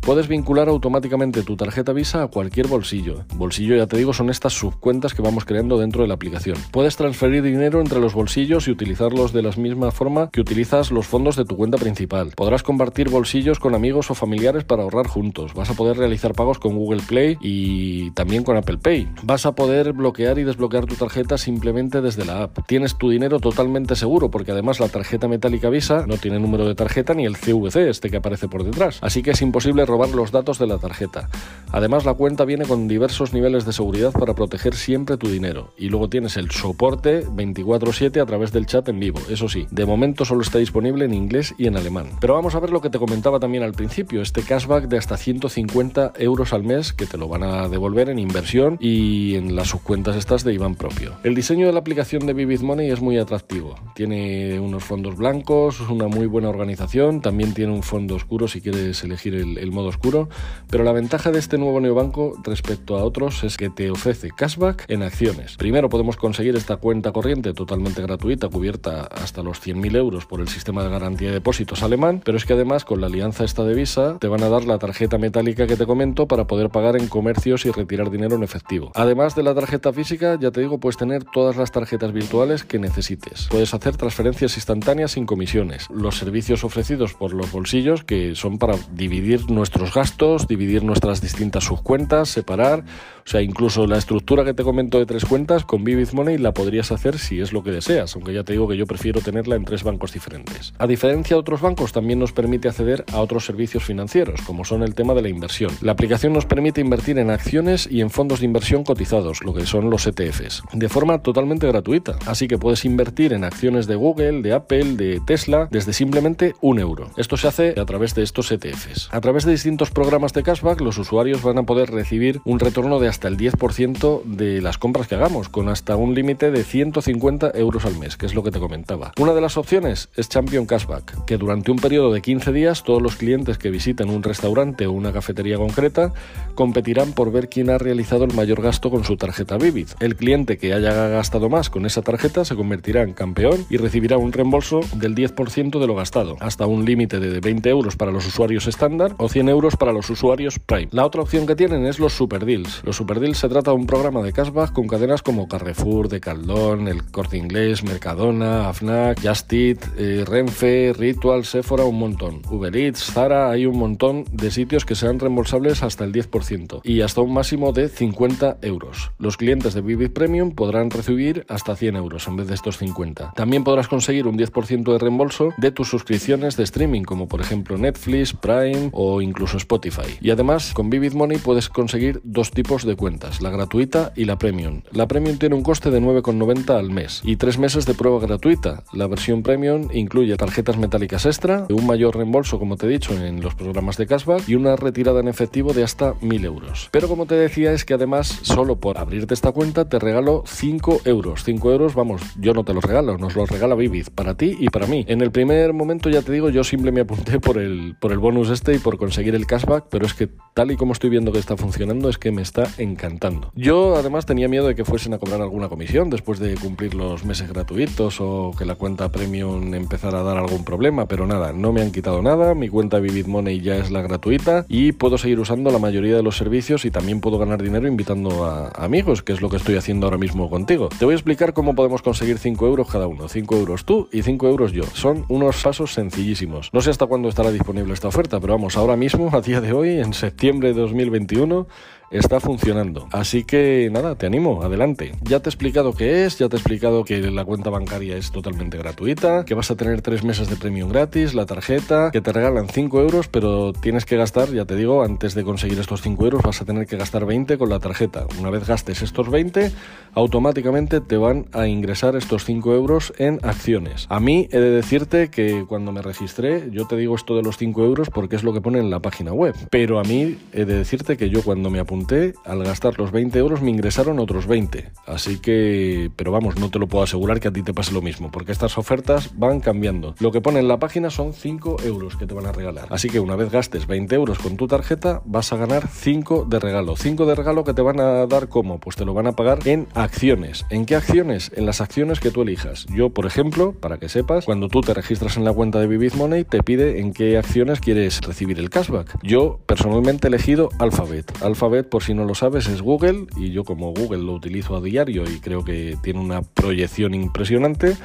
Puedes 0.00 0.28
vincular 0.28 0.68
automáticamente 0.68 1.42
tu 1.42 1.56
tarjeta 1.56 1.92
Visa 1.92 2.22
a 2.22 2.28
cualquier 2.28 2.66
bolsillo. 2.68 3.24
Bolsillo, 3.34 3.76
ya 3.76 3.86
te 3.86 3.96
digo, 3.96 4.12
son 4.12 4.30
estas 4.30 4.54
subcuentas 4.54 5.14
que 5.14 5.22
vamos 5.22 5.44
creando 5.44 5.78
dentro 5.78 6.02
de 6.02 6.08
la 6.08 6.14
aplicación. 6.14 6.56
Puedes 6.70 6.96
transferir 6.96 7.42
dinero 7.42 7.80
entre 7.80 8.00
los 8.00 8.14
bolsillos 8.14 8.39
y 8.40 8.70
utilizarlos 8.70 9.34
de 9.34 9.42
la 9.42 9.50
misma 9.50 9.90
forma 9.90 10.30
que 10.30 10.40
utilizas 10.40 10.90
los 10.90 11.06
fondos 11.06 11.36
de 11.36 11.44
tu 11.44 11.56
cuenta 11.56 11.76
principal. 11.76 12.32
Podrás 12.34 12.62
compartir 12.62 13.10
bolsillos 13.10 13.58
con 13.58 13.74
amigos 13.74 14.10
o 14.10 14.14
familiares 14.14 14.64
para 14.64 14.82
ahorrar 14.82 15.06
juntos. 15.08 15.52
Vas 15.52 15.68
a 15.68 15.74
poder 15.74 15.98
realizar 15.98 16.32
pagos 16.32 16.58
con 16.58 16.76
Google 16.76 17.02
Play 17.06 17.36
y 17.42 18.12
también 18.12 18.42
con 18.42 18.56
Apple 18.56 18.78
Pay. 18.78 19.08
Vas 19.24 19.44
a 19.44 19.52
poder 19.52 19.92
bloquear 19.92 20.38
y 20.38 20.44
desbloquear 20.44 20.86
tu 20.86 20.94
tarjeta 20.94 21.36
simplemente 21.36 22.00
desde 22.00 22.24
la 22.24 22.44
app. 22.44 22.58
Tienes 22.66 22.96
tu 22.96 23.10
dinero 23.10 23.40
totalmente 23.40 23.94
seguro 23.94 24.30
porque 24.30 24.52
además 24.52 24.80
la 24.80 24.88
tarjeta 24.88 25.28
metálica 25.28 25.68
Visa 25.68 26.06
no 26.06 26.16
tiene 26.16 26.38
número 26.38 26.66
de 26.66 26.74
tarjeta 26.74 27.12
ni 27.12 27.26
el 27.26 27.36
CVC, 27.36 27.90
este 27.90 28.08
que 28.08 28.16
aparece 28.16 28.48
por 28.48 28.64
detrás. 28.64 29.00
Así 29.02 29.22
que 29.22 29.32
es 29.32 29.42
imposible 29.42 29.84
robar 29.84 30.08
los 30.10 30.32
datos 30.32 30.58
de 30.58 30.66
la 30.66 30.78
tarjeta. 30.78 31.28
Además, 31.72 32.04
la 32.04 32.14
cuenta 32.14 32.44
viene 32.44 32.64
con 32.64 32.88
diversos 32.88 33.32
niveles 33.32 33.66
de 33.66 33.72
seguridad 33.72 34.12
para 34.12 34.34
proteger 34.34 34.74
siempre 34.74 35.16
tu 35.16 35.28
dinero. 35.28 35.72
Y 35.76 35.88
luego 35.88 36.08
tienes 36.08 36.36
el 36.36 36.50
soporte 36.50 37.24
24/7 37.26 38.20
a 38.20 38.26
través 38.30 38.52
del 38.52 38.64
chat 38.64 38.88
en 38.88 39.00
vivo. 39.00 39.18
Eso 39.28 39.48
sí, 39.48 39.66
de 39.72 39.84
momento 39.84 40.24
solo 40.24 40.42
está 40.42 40.58
disponible 40.58 41.04
en 41.04 41.14
inglés 41.14 41.52
y 41.58 41.66
en 41.66 41.76
alemán. 41.76 42.10
Pero 42.20 42.34
vamos 42.34 42.54
a 42.54 42.60
ver 42.60 42.70
lo 42.70 42.80
que 42.80 42.88
te 42.88 43.00
comentaba 43.00 43.40
también 43.40 43.64
al 43.64 43.72
principio, 43.72 44.22
este 44.22 44.42
cashback 44.42 44.86
de 44.86 44.98
hasta 44.98 45.16
150 45.16 46.12
euros 46.16 46.52
al 46.52 46.62
mes 46.62 46.92
que 46.92 47.06
te 47.06 47.18
lo 47.18 47.26
van 47.26 47.42
a 47.42 47.68
devolver 47.68 48.08
en 48.08 48.20
inversión 48.20 48.76
y 48.78 49.34
en 49.34 49.56
las 49.56 49.70
subcuentas 49.70 50.14
estas 50.14 50.44
de 50.44 50.54
Iván 50.54 50.76
propio. 50.76 51.16
El 51.24 51.34
diseño 51.34 51.66
de 51.66 51.72
la 51.72 51.80
aplicación 51.80 52.24
de 52.24 52.32
Vivid 52.32 52.60
Money 52.60 52.88
es 52.90 53.00
muy 53.00 53.18
atractivo. 53.18 53.74
Tiene 53.96 54.60
unos 54.60 54.84
fondos 54.84 55.16
blancos, 55.16 55.80
una 55.80 56.06
muy 56.06 56.26
buena 56.26 56.50
organización, 56.50 57.22
también 57.22 57.52
tiene 57.52 57.72
un 57.72 57.82
fondo 57.82 58.14
oscuro 58.14 58.46
si 58.46 58.60
quieres 58.60 59.02
elegir 59.02 59.34
el, 59.34 59.58
el 59.58 59.72
modo 59.72 59.88
oscuro, 59.88 60.28
pero 60.68 60.84
la 60.84 60.92
ventaja 60.92 61.32
de 61.32 61.40
este 61.40 61.58
nuevo 61.58 61.80
neobanco 61.80 62.40
respecto 62.44 62.96
a 62.96 63.02
otros 63.02 63.42
es 63.42 63.56
que 63.56 63.70
te 63.70 63.90
ofrece 63.90 64.30
cashback 64.30 64.84
en 64.88 65.02
acciones. 65.02 65.56
Primero 65.56 65.88
podemos 65.88 66.16
conseguir 66.16 66.54
esta 66.54 66.76
cuenta 66.76 67.10
corriente 67.10 67.54
totalmente 67.54 68.02
gratuita, 68.02 68.19
cubierta 68.20 69.02
hasta 69.02 69.42
los 69.42 69.60
100.000 69.60 69.96
euros 69.96 70.26
por 70.26 70.40
el 70.40 70.48
sistema 70.48 70.84
de 70.84 70.90
garantía 70.90 71.28
de 71.28 71.34
depósitos 71.34 71.82
alemán, 71.82 72.22
pero 72.24 72.36
es 72.36 72.44
que 72.44 72.52
además 72.52 72.84
con 72.84 73.00
la 73.00 73.06
alianza 73.06 73.44
esta 73.44 73.64
de 73.64 73.74
Visa 73.74 74.18
te 74.20 74.28
van 74.28 74.42
a 74.42 74.48
dar 74.48 74.64
la 74.64 74.78
tarjeta 74.78 75.18
metálica 75.18 75.66
que 75.66 75.76
te 75.76 75.86
comento 75.86 76.26
para 76.26 76.46
poder 76.46 76.70
pagar 76.70 76.96
en 76.96 77.08
comercios 77.08 77.66
y 77.66 77.70
retirar 77.70 78.10
dinero 78.10 78.36
en 78.36 78.42
efectivo. 78.42 78.92
Además 78.94 79.34
de 79.34 79.42
la 79.42 79.54
tarjeta 79.54 79.92
física, 79.92 80.38
ya 80.40 80.50
te 80.50 80.60
digo, 80.60 80.78
puedes 80.78 80.96
tener 80.96 81.24
todas 81.24 81.56
las 81.56 81.72
tarjetas 81.72 82.12
virtuales 82.12 82.64
que 82.64 82.78
necesites. 82.78 83.48
Puedes 83.50 83.74
hacer 83.74 83.96
transferencias 83.96 84.56
instantáneas 84.56 85.12
sin 85.12 85.26
comisiones. 85.26 85.88
Los 85.90 86.18
servicios 86.18 86.64
ofrecidos 86.64 87.14
por 87.14 87.32
los 87.32 87.50
bolsillos 87.50 88.04
que 88.04 88.34
son 88.34 88.58
para 88.58 88.76
dividir 88.92 89.50
nuestros 89.50 89.94
gastos, 89.94 90.46
dividir 90.46 90.84
nuestras 90.84 91.20
distintas 91.20 91.64
subcuentas, 91.64 92.28
separar, 92.28 92.80
o 92.80 93.28
sea, 93.30 93.42
incluso 93.42 93.86
la 93.86 93.98
estructura 93.98 94.44
que 94.44 94.54
te 94.54 94.62
comento 94.62 94.98
de 94.98 95.06
tres 95.06 95.24
cuentas 95.24 95.64
con 95.64 95.84
Vivid 95.84 96.08
Money 96.12 96.38
la 96.38 96.52
podrías 96.52 96.92
hacer 96.92 97.18
si 97.18 97.40
es 97.40 97.52
lo 97.52 97.62
que 97.62 97.70
deseas, 97.70 98.09
aunque 98.14 98.32
ya 98.32 98.44
te 98.44 98.52
digo 98.52 98.68
que 98.68 98.76
yo 98.76 98.86
prefiero 98.86 99.20
tenerla 99.20 99.56
en 99.56 99.64
tres 99.64 99.82
bancos 99.82 100.12
diferentes. 100.12 100.72
A 100.78 100.86
diferencia 100.86 101.36
de 101.36 101.40
otros 101.40 101.60
bancos, 101.60 101.92
también 101.92 102.18
nos 102.18 102.32
permite 102.32 102.68
acceder 102.68 103.04
a 103.12 103.20
otros 103.20 103.44
servicios 103.44 103.84
financieros, 103.84 104.40
como 104.42 104.64
son 104.64 104.82
el 104.82 104.94
tema 104.94 105.14
de 105.14 105.22
la 105.22 105.28
inversión. 105.28 105.70
La 105.80 105.92
aplicación 105.92 106.32
nos 106.32 106.46
permite 106.46 106.80
invertir 106.80 107.18
en 107.18 107.30
acciones 107.30 107.88
y 107.90 108.00
en 108.00 108.10
fondos 108.10 108.40
de 108.40 108.46
inversión 108.46 108.84
cotizados, 108.84 109.42
lo 109.44 109.54
que 109.54 109.66
son 109.66 109.90
los 109.90 110.06
ETFs, 110.06 110.62
de 110.72 110.88
forma 110.88 111.22
totalmente 111.22 111.66
gratuita. 111.66 112.18
Así 112.26 112.48
que 112.48 112.58
puedes 112.58 112.84
invertir 112.84 113.32
en 113.32 113.44
acciones 113.44 113.86
de 113.86 113.94
Google, 113.94 114.42
de 114.42 114.52
Apple, 114.52 114.96
de 114.96 115.20
Tesla, 115.26 115.68
desde 115.70 115.92
simplemente 115.92 116.54
un 116.60 116.78
euro. 116.78 117.10
Esto 117.16 117.36
se 117.36 117.48
hace 117.48 117.74
a 117.80 117.84
través 117.84 118.14
de 118.14 118.22
estos 118.22 118.50
ETFs. 118.52 119.08
A 119.10 119.20
través 119.20 119.44
de 119.44 119.52
distintos 119.52 119.90
programas 119.90 120.32
de 120.32 120.42
cashback, 120.42 120.80
los 120.80 120.98
usuarios 120.98 121.42
van 121.42 121.58
a 121.58 121.62
poder 121.64 121.90
recibir 121.90 122.40
un 122.44 122.58
retorno 122.58 122.98
de 122.98 123.08
hasta 123.08 123.28
el 123.28 123.36
10% 123.36 124.22
de 124.24 124.60
las 124.60 124.78
compras 124.78 125.08
que 125.08 125.14
hagamos, 125.14 125.48
con 125.48 125.68
hasta 125.68 125.96
un 125.96 126.14
límite 126.14 126.50
de 126.50 126.64
150 126.64 127.52
euros 127.54 127.84
al 127.84 127.98
mes, 127.98 127.99
que 128.00 128.26
es 128.26 128.34
lo 128.34 128.42
que 128.42 128.50
te 128.50 128.58
comentaba. 128.58 129.12
Una 129.18 129.34
de 129.34 129.40
las 129.40 129.56
opciones 129.56 130.08
es 130.16 130.28
Champion 130.28 130.66
Cashback, 130.66 131.24
que 131.26 131.36
durante 131.36 131.70
un 131.70 131.78
periodo 131.78 132.12
de 132.12 132.22
15 132.22 132.52
días 132.52 132.82
todos 132.82 133.02
los 133.02 133.16
clientes 133.16 133.58
que 133.58 133.70
visiten 133.70 134.08
un 134.08 134.22
restaurante 134.22 134.86
o 134.86 134.92
una 134.92 135.12
cafetería 135.12 135.56
concreta 135.56 136.12
competirán 136.54 137.12
por 137.12 137.30
ver 137.30 137.48
quién 137.48 137.70
ha 137.70 137.78
realizado 137.78 138.24
el 138.24 138.34
mayor 138.34 138.62
gasto 138.62 138.90
con 138.90 139.04
su 139.04 139.16
tarjeta 139.16 139.58
Vivid. 139.58 139.88
El 140.00 140.16
cliente 140.16 140.58
que 140.58 140.72
haya 140.72 141.08
gastado 141.08 141.48
más 141.48 141.70
con 141.70 141.86
esa 141.86 142.02
tarjeta 142.02 142.44
se 142.44 142.56
convertirá 142.56 143.02
en 143.02 143.12
campeón 143.12 143.66
y 143.68 143.76
recibirá 143.76 144.16
un 144.16 144.32
reembolso 144.32 144.80
del 144.94 145.14
10% 145.14 145.78
de 145.78 145.86
lo 145.86 145.94
gastado, 145.94 146.36
hasta 146.40 146.66
un 146.66 146.84
límite 146.84 147.20
de 147.20 147.40
20 147.40 147.68
euros 147.68 147.96
para 147.96 148.12
los 148.12 148.26
usuarios 148.26 148.66
estándar 148.66 149.14
o 149.18 149.28
100 149.28 149.48
euros 149.48 149.76
para 149.76 149.92
los 149.92 150.08
usuarios 150.10 150.58
Prime. 150.58 150.88
La 150.92 151.04
otra 151.04 151.22
opción 151.22 151.46
que 151.46 151.56
tienen 151.56 151.86
es 151.86 151.98
los 151.98 152.12
Super 152.12 152.44
Deals. 152.44 152.82
Los 152.84 152.96
Super 152.96 153.20
Deals 153.20 153.38
se 153.38 153.48
trata 153.48 153.70
de 153.70 153.76
un 153.76 153.86
programa 153.86 154.22
de 154.22 154.32
cashback 154.32 154.72
con 154.72 154.86
cadenas 154.86 155.22
como 155.22 155.48
Carrefour, 155.48 156.08
Decaldón, 156.08 156.88
El 156.88 157.04
Corte 157.10 157.36
Inglés, 157.36 157.82
Mercadona, 157.90 158.68
AFNAC, 158.68 159.20
Just 159.20 159.52
eh, 159.52 160.24
Renfe, 160.24 160.92
Ritual, 160.96 161.44
Sephora, 161.44 161.84
un 161.84 161.98
montón. 161.98 162.40
Uber 162.48 162.76
Eats, 162.76 163.04
Zara, 163.12 163.50
hay 163.50 163.66
un 163.66 163.76
montón 163.76 164.24
de 164.30 164.52
sitios 164.52 164.84
que 164.84 164.94
serán 164.94 165.18
reembolsables 165.18 165.82
hasta 165.82 166.04
el 166.04 166.12
10% 166.12 166.82
y 166.84 167.00
hasta 167.00 167.20
un 167.20 167.34
máximo 167.34 167.72
de 167.72 167.88
50 167.88 168.58
euros. 168.62 169.10
Los 169.18 169.36
clientes 169.36 169.74
de 169.74 169.80
Vivid 169.80 170.12
Premium 170.12 170.52
podrán 170.52 170.90
recibir 170.90 171.44
hasta 171.48 171.74
100 171.74 171.96
euros 171.96 172.28
en 172.28 172.36
vez 172.36 172.46
de 172.46 172.54
estos 172.54 172.78
50. 172.78 173.32
También 173.34 173.64
podrás 173.64 173.88
conseguir 173.88 174.28
un 174.28 174.38
10% 174.38 174.92
de 174.92 174.98
reembolso 174.98 175.48
de 175.56 175.72
tus 175.72 175.88
suscripciones 175.88 176.56
de 176.56 176.62
streaming, 176.62 177.02
como 177.02 177.26
por 177.26 177.40
ejemplo 177.40 177.76
Netflix, 177.76 178.32
Prime 178.34 178.90
o 178.92 179.20
incluso 179.20 179.56
Spotify. 179.56 180.16
Y 180.20 180.30
además, 180.30 180.72
con 180.74 180.90
Vivid 180.90 181.14
Money 181.14 181.38
puedes 181.38 181.68
conseguir 181.68 182.20
dos 182.22 182.52
tipos 182.52 182.84
de 182.84 182.94
cuentas, 182.94 183.42
la 183.42 183.50
gratuita 183.50 184.12
y 184.14 184.26
la 184.26 184.38
premium. 184.38 184.82
La 184.92 185.08
premium 185.08 185.38
tiene 185.38 185.56
un 185.56 185.62
coste 185.62 185.90
de 185.90 186.00
9,90 186.00 186.78
al 186.78 186.90
mes 186.90 187.20
y 187.24 187.34
tres 187.34 187.58
meses 187.58 187.79
de 187.86 187.94
prueba 187.94 188.20
gratuita. 188.20 188.82
La 188.92 189.06
versión 189.06 189.42
premium 189.42 189.88
incluye 189.92 190.36
tarjetas 190.36 190.76
metálicas 190.76 191.26
extra, 191.26 191.66
un 191.70 191.86
mayor 191.86 192.16
reembolso, 192.16 192.58
como 192.58 192.76
te 192.76 192.86
he 192.86 192.88
dicho, 192.88 193.14
en 193.14 193.40
los 193.40 193.54
programas 193.54 193.96
de 193.96 194.06
cashback 194.06 194.48
y 194.48 194.54
una 194.54 194.76
retirada 194.76 195.20
en 195.20 195.28
efectivo 195.28 195.72
de 195.72 195.84
hasta 195.84 196.14
1000 196.20 196.44
euros. 196.44 196.88
Pero 196.92 197.08
como 197.08 197.26
te 197.26 197.34
decía, 197.34 197.72
es 197.72 197.84
que 197.84 197.94
además, 197.94 198.40
solo 198.42 198.76
por 198.76 198.98
abrirte 198.98 199.34
esta 199.34 199.52
cuenta, 199.52 199.88
te 199.88 199.98
regalo 199.98 200.44
5 200.46 201.02
euros. 201.04 201.44
5 201.44 201.72
euros, 201.72 201.94
vamos, 201.94 202.22
yo 202.38 202.52
no 202.52 202.64
te 202.64 202.74
los 202.74 202.84
regalo, 202.84 203.18
nos 203.18 203.36
los 203.36 203.48
regala 203.50 203.74
Vivid, 203.74 204.08
para 204.14 204.36
ti 204.36 204.56
y 204.58 204.68
para 204.68 204.86
mí. 204.86 205.04
En 205.08 205.20
el 205.20 205.30
primer 205.30 205.72
momento, 205.72 206.10
ya 206.10 206.22
te 206.22 206.32
digo, 206.32 206.50
yo 206.50 206.64
simple 206.64 206.92
me 206.92 207.00
apunté 207.00 207.40
por 207.40 207.58
el, 207.58 207.96
por 208.00 208.12
el 208.12 208.18
bonus 208.18 208.50
este 208.50 208.74
y 208.74 208.78
por 208.78 208.98
conseguir 208.98 209.34
el 209.34 209.46
cashback, 209.46 209.86
pero 209.90 210.06
es 210.06 210.14
que 210.14 210.28
tal 210.54 210.70
y 210.70 210.76
como 210.76 210.92
estoy 210.92 211.10
viendo 211.10 211.32
que 211.32 211.38
está 211.38 211.56
funcionando, 211.56 212.08
es 212.08 212.18
que 212.18 212.30
me 212.30 212.42
está 212.42 212.64
encantando. 212.78 213.52
Yo 213.54 213.96
además 213.96 214.26
tenía 214.26 214.48
miedo 214.48 214.66
de 214.66 214.74
que 214.74 214.84
fuesen 214.84 215.14
a 215.14 215.18
cobrar 215.18 215.40
alguna 215.40 215.68
comisión 215.68 216.10
después 216.10 216.38
de 216.38 216.54
cumplir 216.54 216.94
los 216.94 217.24
meses 217.24 217.48
gratuitos 217.60 218.20
o 218.20 218.52
que 218.56 218.64
la 218.64 218.74
cuenta 218.74 219.10
premium 219.10 219.74
empezara 219.74 220.20
a 220.20 220.22
dar 220.22 220.38
algún 220.38 220.64
problema, 220.64 221.04
pero 221.04 221.26
nada, 221.26 221.52
no 221.52 221.74
me 221.74 221.82
han 221.82 221.92
quitado 221.92 222.22
nada, 222.22 222.54
mi 222.54 222.70
cuenta 222.70 223.00
Vivid 223.00 223.26
Money 223.26 223.60
ya 223.60 223.76
es 223.76 223.90
la 223.90 224.00
gratuita 224.00 224.64
y 224.66 224.92
puedo 224.92 225.18
seguir 225.18 225.38
usando 225.40 225.70
la 225.70 225.78
mayoría 225.78 226.16
de 226.16 226.22
los 226.22 226.38
servicios 226.38 226.86
y 226.86 226.90
también 226.90 227.20
puedo 227.20 227.36
ganar 227.36 227.62
dinero 227.62 227.86
invitando 227.86 228.46
a 228.46 228.68
amigos, 228.70 229.22
que 229.22 229.34
es 229.34 229.42
lo 229.42 229.50
que 229.50 229.58
estoy 229.58 229.76
haciendo 229.76 230.06
ahora 230.06 230.16
mismo 230.16 230.48
contigo. 230.48 230.88
Te 230.98 231.04
voy 231.04 231.12
a 231.12 231.16
explicar 231.16 231.52
cómo 231.52 231.74
podemos 231.74 232.00
conseguir 232.00 232.38
5 232.38 232.66
euros 232.66 232.88
cada 232.90 233.06
uno, 233.06 233.28
5 233.28 233.56
euros 233.58 233.84
tú 233.84 234.08
y 234.10 234.22
5 234.22 234.48
euros 234.48 234.72
yo. 234.72 234.84
Son 234.94 235.26
unos 235.28 235.62
pasos 235.62 235.92
sencillísimos. 235.92 236.70
No 236.72 236.80
sé 236.80 236.88
hasta 236.88 237.06
cuándo 237.06 237.28
estará 237.28 237.52
disponible 237.52 237.92
esta 237.92 238.08
oferta, 238.08 238.40
pero 238.40 238.54
vamos, 238.54 238.78
ahora 238.78 238.96
mismo, 238.96 239.28
a 239.34 239.42
día 239.42 239.60
de 239.60 239.74
hoy, 239.74 239.98
en 239.98 240.14
septiembre 240.14 240.72
de 240.72 240.80
2021, 240.80 241.66
está 242.10 242.40
funcionando. 242.40 243.08
Así 243.12 243.44
que 243.44 243.88
nada, 243.92 244.16
te 244.16 244.26
animo, 244.26 244.62
adelante. 244.62 245.12
Ya 245.22 245.40
te 245.40 245.48
he 245.48 245.50
explicado 245.50 245.92
qué 245.94 246.24
es, 246.24 246.38
ya 246.38 246.48
te 246.48 246.56
he 246.56 246.58
explicado 246.58 247.04
que 247.04 247.20
la 247.30 247.44
cuenta 247.44 247.70
bancaria 247.70 248.16
es 248.16 248.32
totalmente 248.32 248.78
gratuita, 248.78 249.44
que 249.44 249.54
vas 249.54 249.70
a 249.70 249.76
tener 249.76 250.02
tres 250.02 250.24
meses 250.24 250.48
de 250.50 250.56
premium 250.56 250.90
gratis, 250.90 251.34
la 251.34 251.46
tarjeta, 251.46 252.10
que 252.10 252.20
te 252.20 252.32
regalan 252.32 252.68
5 252.68 253.00
euros, 253.00 253.28
pero 253.28 253.72
tienes 253.72 254.04
que 254.04 254.16
gastar, 254.16 254.52
ya 254.52 254.64
te 254.64 254.76
digo, 254.76 255.02
antes 255.02 255.34
de 255.34 255.44
conseguir 255.44 255.78
estos 255.78 256.02
5 256.02 256.24
euros 256.24 256.42
vas 256.42 256.60
a 256.60 256.64
tener 256.64 256.86
que 256.86 256.96
gastar 256.96 257.24
20 257.26 257.58
con 257.58 257.68
la 257.68 257.78
tarjeta. 257.78 258.26
Una 258.40 258.50
vez 258.50 258.66
gastes 258.66 259.02
estos 259.02 259.30
20, 259.30 259.70
automáticamente 260.14 261.00
te 261.00 261.16
van 261.16 261.46
a 261.52 261.68
ingresar 261.68 262.16
estos 262.16 262.44
5 262.44 262.74
euros 262.74 263.12
en 263.18 263.38
acciones. 263.42 264.06
A 264.08 264.18
mí 264.18 264.48
he 264.50 264.58
de 264.58 264.70
decirte 264.70 265.30
que 265.30 265.64
cuando 265.68 265.92
me 265.92 266.02
registré, 266.02 266.70
yo 266.72 266.86
te 266.86 266.96
digo 266.96 267.14
esto 267.14 267.36
de 267.36 267.42
los 267.42 267.56
5 267.56 267.84
euros 267.84 268.10
porque 268.10 268.36
es 268.36 268.42
lo 268.42 268.52
que 268.52 268.60
pone 268.60 268.80
en 268.80 268.90
la 268.90 269.00
página 269.00 269.32
web, 269.32 269.54
pero 269.70 270.00
a 270.00 270.02
mí 270.02 270.38
he 270.52 270.64
de 270.64 270.78
decirte 270.78 271.16
que 271.16 271.30
yo 271.30 271.42
cuando 271.42 271.70
me 271.70 271.78
apunté 271.78 271.99
al 272.44 272.64
gastar 272.64 272.98
los 272.98 273.12
20 273.12 273.38
euros 273.38 273.62
me 273.62 273.70
ingresaron 273.70 274.18
otros 274.18 274.46
20. 274.46 274.90
Así 275.06 275.38
que, 275.38 276.10
pero 276.16 276.32
vamos, 276.32 276.58
no 276.58 276.70
te 276.70 276.78
lo 276.78 276.86
puedo 276.86 277.04
asegurar 277.04 277.40
que 277.40 277.48
a 277.48 277.52
ti 277.52 277.62
te 277.62 277.74
pase 277.74 277.92
lo 277.92 278.02
mismo, 278.02 278.30
porque 278.30 278.52
estas 278.52 278.78
ofertas 278.78 279.30
van 279.36 279.60
cambiando. 279.60 280.14
Lo 280.20 280.32
que 280.32 280.40
pone 280.40 280.60
en 280.60 280.68
la 280.68 280.78
página 280.78 281.10
son 281.10 281.32
5 281.32 281.76
euros 281.84 282.16
que 282.16 282.26
te 282.26 282.34
van 282.34 282.46
a 282.46 282.52
regalar. 282.52 282.86
Así 282.90 283.08
que 283.08 283.20
una 283.20 283.36
vez 283.36 283.50
gastes 283.50 283.86
20 283.86 284.14
euros 284.14 284.38
con 284.38 284.56
tu 284.56 284.66
tarjeta, 284.66 285.22
vas 285.24 285.52
a 285.52 285.56
ganar 285.56 285.88
5 285.88 286.46
de 286.48 286.58
regalo. 286.58 286.96
5 286.96 287.26
de 287.26 287.34
regalo 287.34 287.64
que 287.64 287.74
te 287.74 287.82
van 287.82 288.00
a 288.00 288.26
dar 288.26 288.48
como? 288.48 288.78
Pues 288.78 288.96
te 288.96 289.04
lo 289.04 289.14
van 289.14 289.26
a 289.26 289.32
pagar 289.32 289.66
en 289.66 289.86
acciones. 289.94 290.66
¿En 290.70 290.86
qué 290.86 290.96
acciones? 290.96 291.52
En 291.54 291.66
las 291.66 291.80
acciones 291.80 292.20
que 292.20 292.30
tú 292.30 292.42
elijas. 292.42 292.86
Yo, 292.94 293.10
por 293.10 293.26
ejemplo, 293.26 293.72
para 293.72 293.98
que 293.98 294.08
sepas, 294.08 294.44
cuando 294.44 294.68
tú 294.68 294.80
te 294.80 294.94
registras 294.94 295.36
en 295.36 295.44
la 295.44 295.52
cuenta 295.52 295.80
de 295.80 295.86
Vivid 295.86 296.14
Money, 296.14 296.44
te 296.44 296.62
pide 296.62 297.00
en 297.00 297.12
qué 297.12 297.36
acciones 297.36 297.80
quieres 297.80 298.20
recibir 298.20 298.58
el 298.58 298.70
cashback. 298.70 299.18
Yo 299.22 299.60
personalmente 299.66 300.26
he 300.26 300.30
elegido 300.30 300.70
Alphabet. 300.78 301.30
Alphabet 301.42 301.88
por 301.90 302.02
si 302.02 302.14
no 302.14 302.24
lo 302.24 302.34
sabes, 302.34 302.68
es 302.68 302.80
Google 302.80 303.26
y 303.36 303.50
yo 303.50 303.64
como 303.64 303.92
Google 303.92 304.22
lo 304.22 304.32
utilizo 304.32 304.76
a 304.76 304.80
diario 304.80 305.24
y 305.24 305.40
creo 305.40 305.64
que 305.64 305.98
tiene 306.02 306.20
una 306.20 306.42
proyección 306.42 307.12
impresionante, 307.14 307.96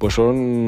pues 0.00 0.14
son 0.14 0.66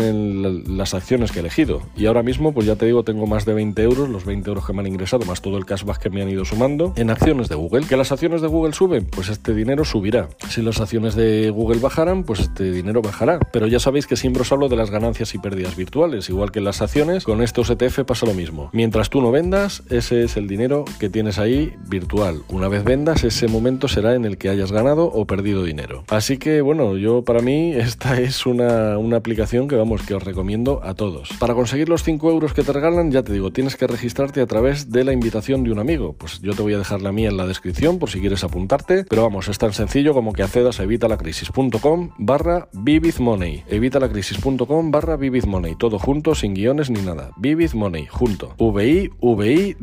las 0.76 0.92
acciones 0.92 1.32
que 1.32 1.38
he 1.38 1.40
elegido. 1.40 1.80
Y 1.96 2.04
ahora 2.04 2.22
mismo, 2.22 2.52
pues 2.52 2.66
ya 2.66 2.76
te 2.76 2.84
digo, 2.84 3.02
tengo 3.02 3.26
más 3.26 3.46
de 3.46 3.54
20 3.54 3.82
euros, 3.82 4.08
los 4.10 4.26
20 4.26 4.48
euros 4.50 4.66
que 4.66 4.74
me 4.74 4.80
han 4.80 4.86
ingresado, 4.86 5.24
más 5.24 5.40
todo 5.40 5.56
el 5.56 5.64
cashback 5.64 5.98
que 5.98 6.10
me 6.10 6.20
han 6.20 6.28
ido 6.28 6.44
sumando, 6.44 6.92
en 6.96 7.08
acciones 7.08 7.48
de 7.48 7.54
Google. 7.54 7.86
¿Que 7.86 7.96
las 7.96 8.12
acciones 8.12 8.42
de 8.42 8.48
Google 8.48 8.74
suben? 8.74 9.06
Pues 9.06 9.30
este 9.30 9.54
dinero 9.54 9.86
subirá. 9.86 10.28
Si 10.50 10.60
las 10.60 10.80
acciones 10.82 11.14
de 11.14 11.48
Google 11.48 11.80
bajaran, 11.80 12.24
pues 12.24 12.40
este 12.40 12.70
dinero 12.70 13.00
bajará. 13.00 13.38
Pero 13.52 13.66
ya 13.66 13.80
sabéis 13.80 14.06
que 14.06 14.16
siempre 14.16 14.42
os 14.42 14.52
hablo 14.52 14.68
de 14.68 14.76
las 14.76 14.90
ganancias 14.90 15.34
y 15.34 15.38
pérdidas 15.38 15.76
virtuales, 15.76 16.28
igual 16.28 16.52
que 16.52 16.58
en 16.58 16.66
las 16.66 16.82
acciones, 16.82 17.24
con 17.24 17.42
estos 17.42 17.70
ETF 17.70 18.00
pasa 18.04 18.26
lo 18.26 18.34
mismo. 18.34 18.68
Mientras 18.74 19.08
tú 19.08 19.22
no 19.22 19.30
vendas, 19.30 19.82
ese 19.88 20.24
es 20.24 20.36
el 20.36 20.46
dinero 20.46 20.84
que 21.00 21.08
tienes 21.08 21.38
ahí 21.38 21.74
virtual. 21.88 22.42
Una 22.50 22.68
vez 22.68 22.84
vendas, 22.84 23.24
ese 23.24 23.48
momento 23.48 23.88
será 23.88 24.14
en 24.14 24.26
el 24.26 24.36
que 24.36 24.50
hayas 24.50 24.72
ganado 24.72 25.06
o 25.06 25.26
perdido 25.26 25.64
dinero. 25.64 26.04
Así 26.08 26.36
que 26.36 26.60
bueno, 26.60 26.98
yo 26.98 27.22
para 27.22 27.40
mí 27.40 27.72
esta 27.76 28.20
es 28.20 28.44
una, 28.44 28.98
una 28.98 29.21
aplicación 29.22 29.68
que 29.68 29.76
vamos, 29.76 30.02
que 30.02 30.14
os 30.14 30.22
recomiendo 30.22 30.80
a 30.82 30.94
todos. 30.94 31.30
Para 31.38 31.54
conseguir 31.54 31.88
los 31.88 32.02
5 32.02 32.30
euros 32.30 32.52
que 32.52 32.64
te 32.64 32.72
regalan, 32.72 33.10
ya 33.12 33.22
te 33.22 33.32
digo, 33.32 33.52
tienes 33.52 33.76
que 33.76 33.86
registrarte 33.86 34.40
a 34.40 34.46
través 34.46 34.90
de 34.90 35.04
la 35.04 35.12
invitación 35.12 35.62
de 35.62 35.70
un 35.70 35.78
amigo. 35.78 36.14
Pues 36.14 36.40
yo 36.40 36.54
te 36.54 36.62
voy 36.62 36.74
a 36.74 36.78
dejar 36.78 37.02
la 37.02 37.12
mía 37.12 37.28
en 37.28 37.36
la 37.36 37.46
descripción 37.46 37.98
por 37.98 38.10
si 38.10 38.20
quieres 38.20 38.42
apuntarte, 38.42 39.04
pero 39.08 39.22
vamos, 39.22 39.46
es 39.48 39.58
tan 39.58 39.72
sencillo 39.72 40.12
como 40.12 40.32
que 40.32 40.42
accedas 40.42 40.80
a 40.80 40.82
evitalacrisis.com 40.82 42.10
barra 42.18 42.68
vividmoney, 42.72 43.62
evitalacrisis.com 43.68 44.90
barra 44.90 45.16
vividmoney, 45.16 45.76
todo 45.76 45.98
junto, 45.98 46.34
sin 46.34 46.54
guiones 46.54 46.90
ni 46.90 47.00
nada. 47.00 47.30
Vivid 47.36 47.72
Money, 47.74 48.06
junto. 48.06 48.54
V-I, 48.58 49.10
V-I, 49.20 49.76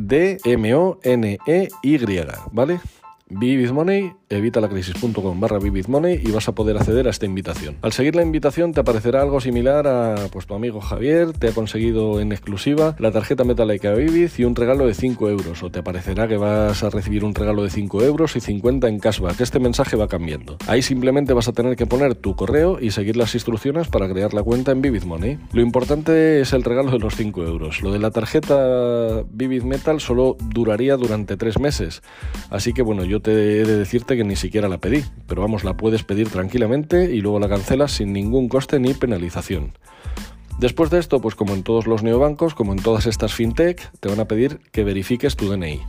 D, 3.30 3.54
M-O-N-E-Y, 3.54 3.68
¿vale? 3.70 3.90
Vividmoney 3.90 4.14
evitalacrisis.com 4.30 5.40
barra 5.40 5.60
vividmoney 5.60 6.22
y 6.24 6.32
vas 6.32 6.48
a 6.48 6.54
poder 6.54 6.78
acceder 6.78 7.08
a 7.08 7.10
esta 7.10 7.26
invitación. 7.26 7.78
Al 7.82 7.92
seguir 7.92 8.16
la 8.16 8.22
invitación 8.22 8.74
te 8.74 8.82
aparecerá 8.82 9.22
algo 9.22 9.42
similar 9.42 9.88
a 9.88 10.16
pues 10.32 10.46
tu 10.46 10.54
amigo 10.54 10.82
Javier, 10.82 11.34
te 11.34 11.50
ha 11.50 11.52
conseguido 11.52 12.22
en 12.22 12.32
exclusiva 12.32 12.96
la 13.00 13.12
tarjeta 13.12 13.44
Metallica 13.44 13.94
Vivid 13.94 14.30
y 14.38 14.44
un 14.44 14.56
regalo 14.56 14.86
de 14.86 14.94
5 14.94 15.30
euros 15.30 15.64
o 15.64 15.72
te 15.72 15.80
aparecerá 15.80 16.28
que 16.28 16.38
vas 16.38 16.84
a 16.84 16.90
recibir 16.90 17.24
un 17.24 17.34
regalo 17.34 17.64
de 17.64 17.70
5 17.70 18.04
euros 18.04 18.36
y 18.36 18.40
50 18.40 18.88
en 18.88 19.00
cashback. 19.00 19.42
Este 19.42 19.60
mensaje 19.60 19.96
va 19.96 20.08
cambiando. 20.08 20.58
Ahí 20.68 20.82
simplemente 20.82 21.34
vas 21.34 21.48
a 21.48 21.54
tener 21.54 21.76
que 21.76 21.88
poner 21.88 22.16
tu 22.16 22.36
correo 22.36 22.80
y 22.80 22.92
seguir 22.92 23.18
las 23.18 23.34
instrucciones 23.34 23.88
para 23.88 24.08
crear 24.10 24.34
la 24.34 24.44
cuenta 24.44 24.72
en 24.72 24.82
Vivid 24.82 25.04
Money. 25.04 25.40
Lo 25.54 25.62
importante 25.62 26.42
es 26.42 26.54
el 26.54 26.64
regalo 26.64 26.92
de 26.92 27.00
los 27.00 27.16
5 27.16 27.44
euros. 27.44 27.82
Lo 27.82 27.92
de 27.92 28.00
la 28.00 28.12
tarjeta 28.12 29.24
Vivid 29.32 29.64
Metal 29.64 30.00
solo 30.00 30.38
duraría 30.40 30.98
durante 30.98 31.38
3 31.38 31.60
meses. 31.60 32.02
Así 32.50 32.74
que 32.74 32.82
bueno, 32.82 33.06
yo 33.06 33.19
te 33.22 33.32
he 33.32 33.66
de 33.66 33.78
decirte 33.78 34.18
que 34.18 34.24
ni 34.24 34.36
siquiera 34.36 34.70
la 34.70 34.78
pedí, 34.78 35.04
pero 35.28 35.42
vamos, 35.42 35.64
la 35.64 35.76
puedes 35.76 36.04
pedir 36.04 36.30
tranquilamente 36.30 37.14
y 37.14 37.22
luego 37.22 37.40
la 37.40 37.50
cancelas 37.50 37.92
sin 37.92 38.14
ningún 38.14 38.50
coste 38.50 38.80
ni 38.80 38.94
penalización. 38.94 39.74
Después 40.60 40.90
de 40.90 41.00
esto, 41.00 41.22
pues 41.22 41.36
como 41.36 41.54
en 41.54 41.64
todos 41.64 41.88
los 41.88 42.04
neobancos, 42.04 42.54
como 42.54 42.74
en 42.74 42.82
todas 42.82 43.06
estas 43.06 43.34
fintech, 43.34 43.92
te 44.00 44.10
van 44.10 44.20
a 44.20 44.26
pedir 44.26 44.60
que 44.72 44.84
verifiques 44.84 45.38
tu 45.38 45.50
DNI. 45.50 45.80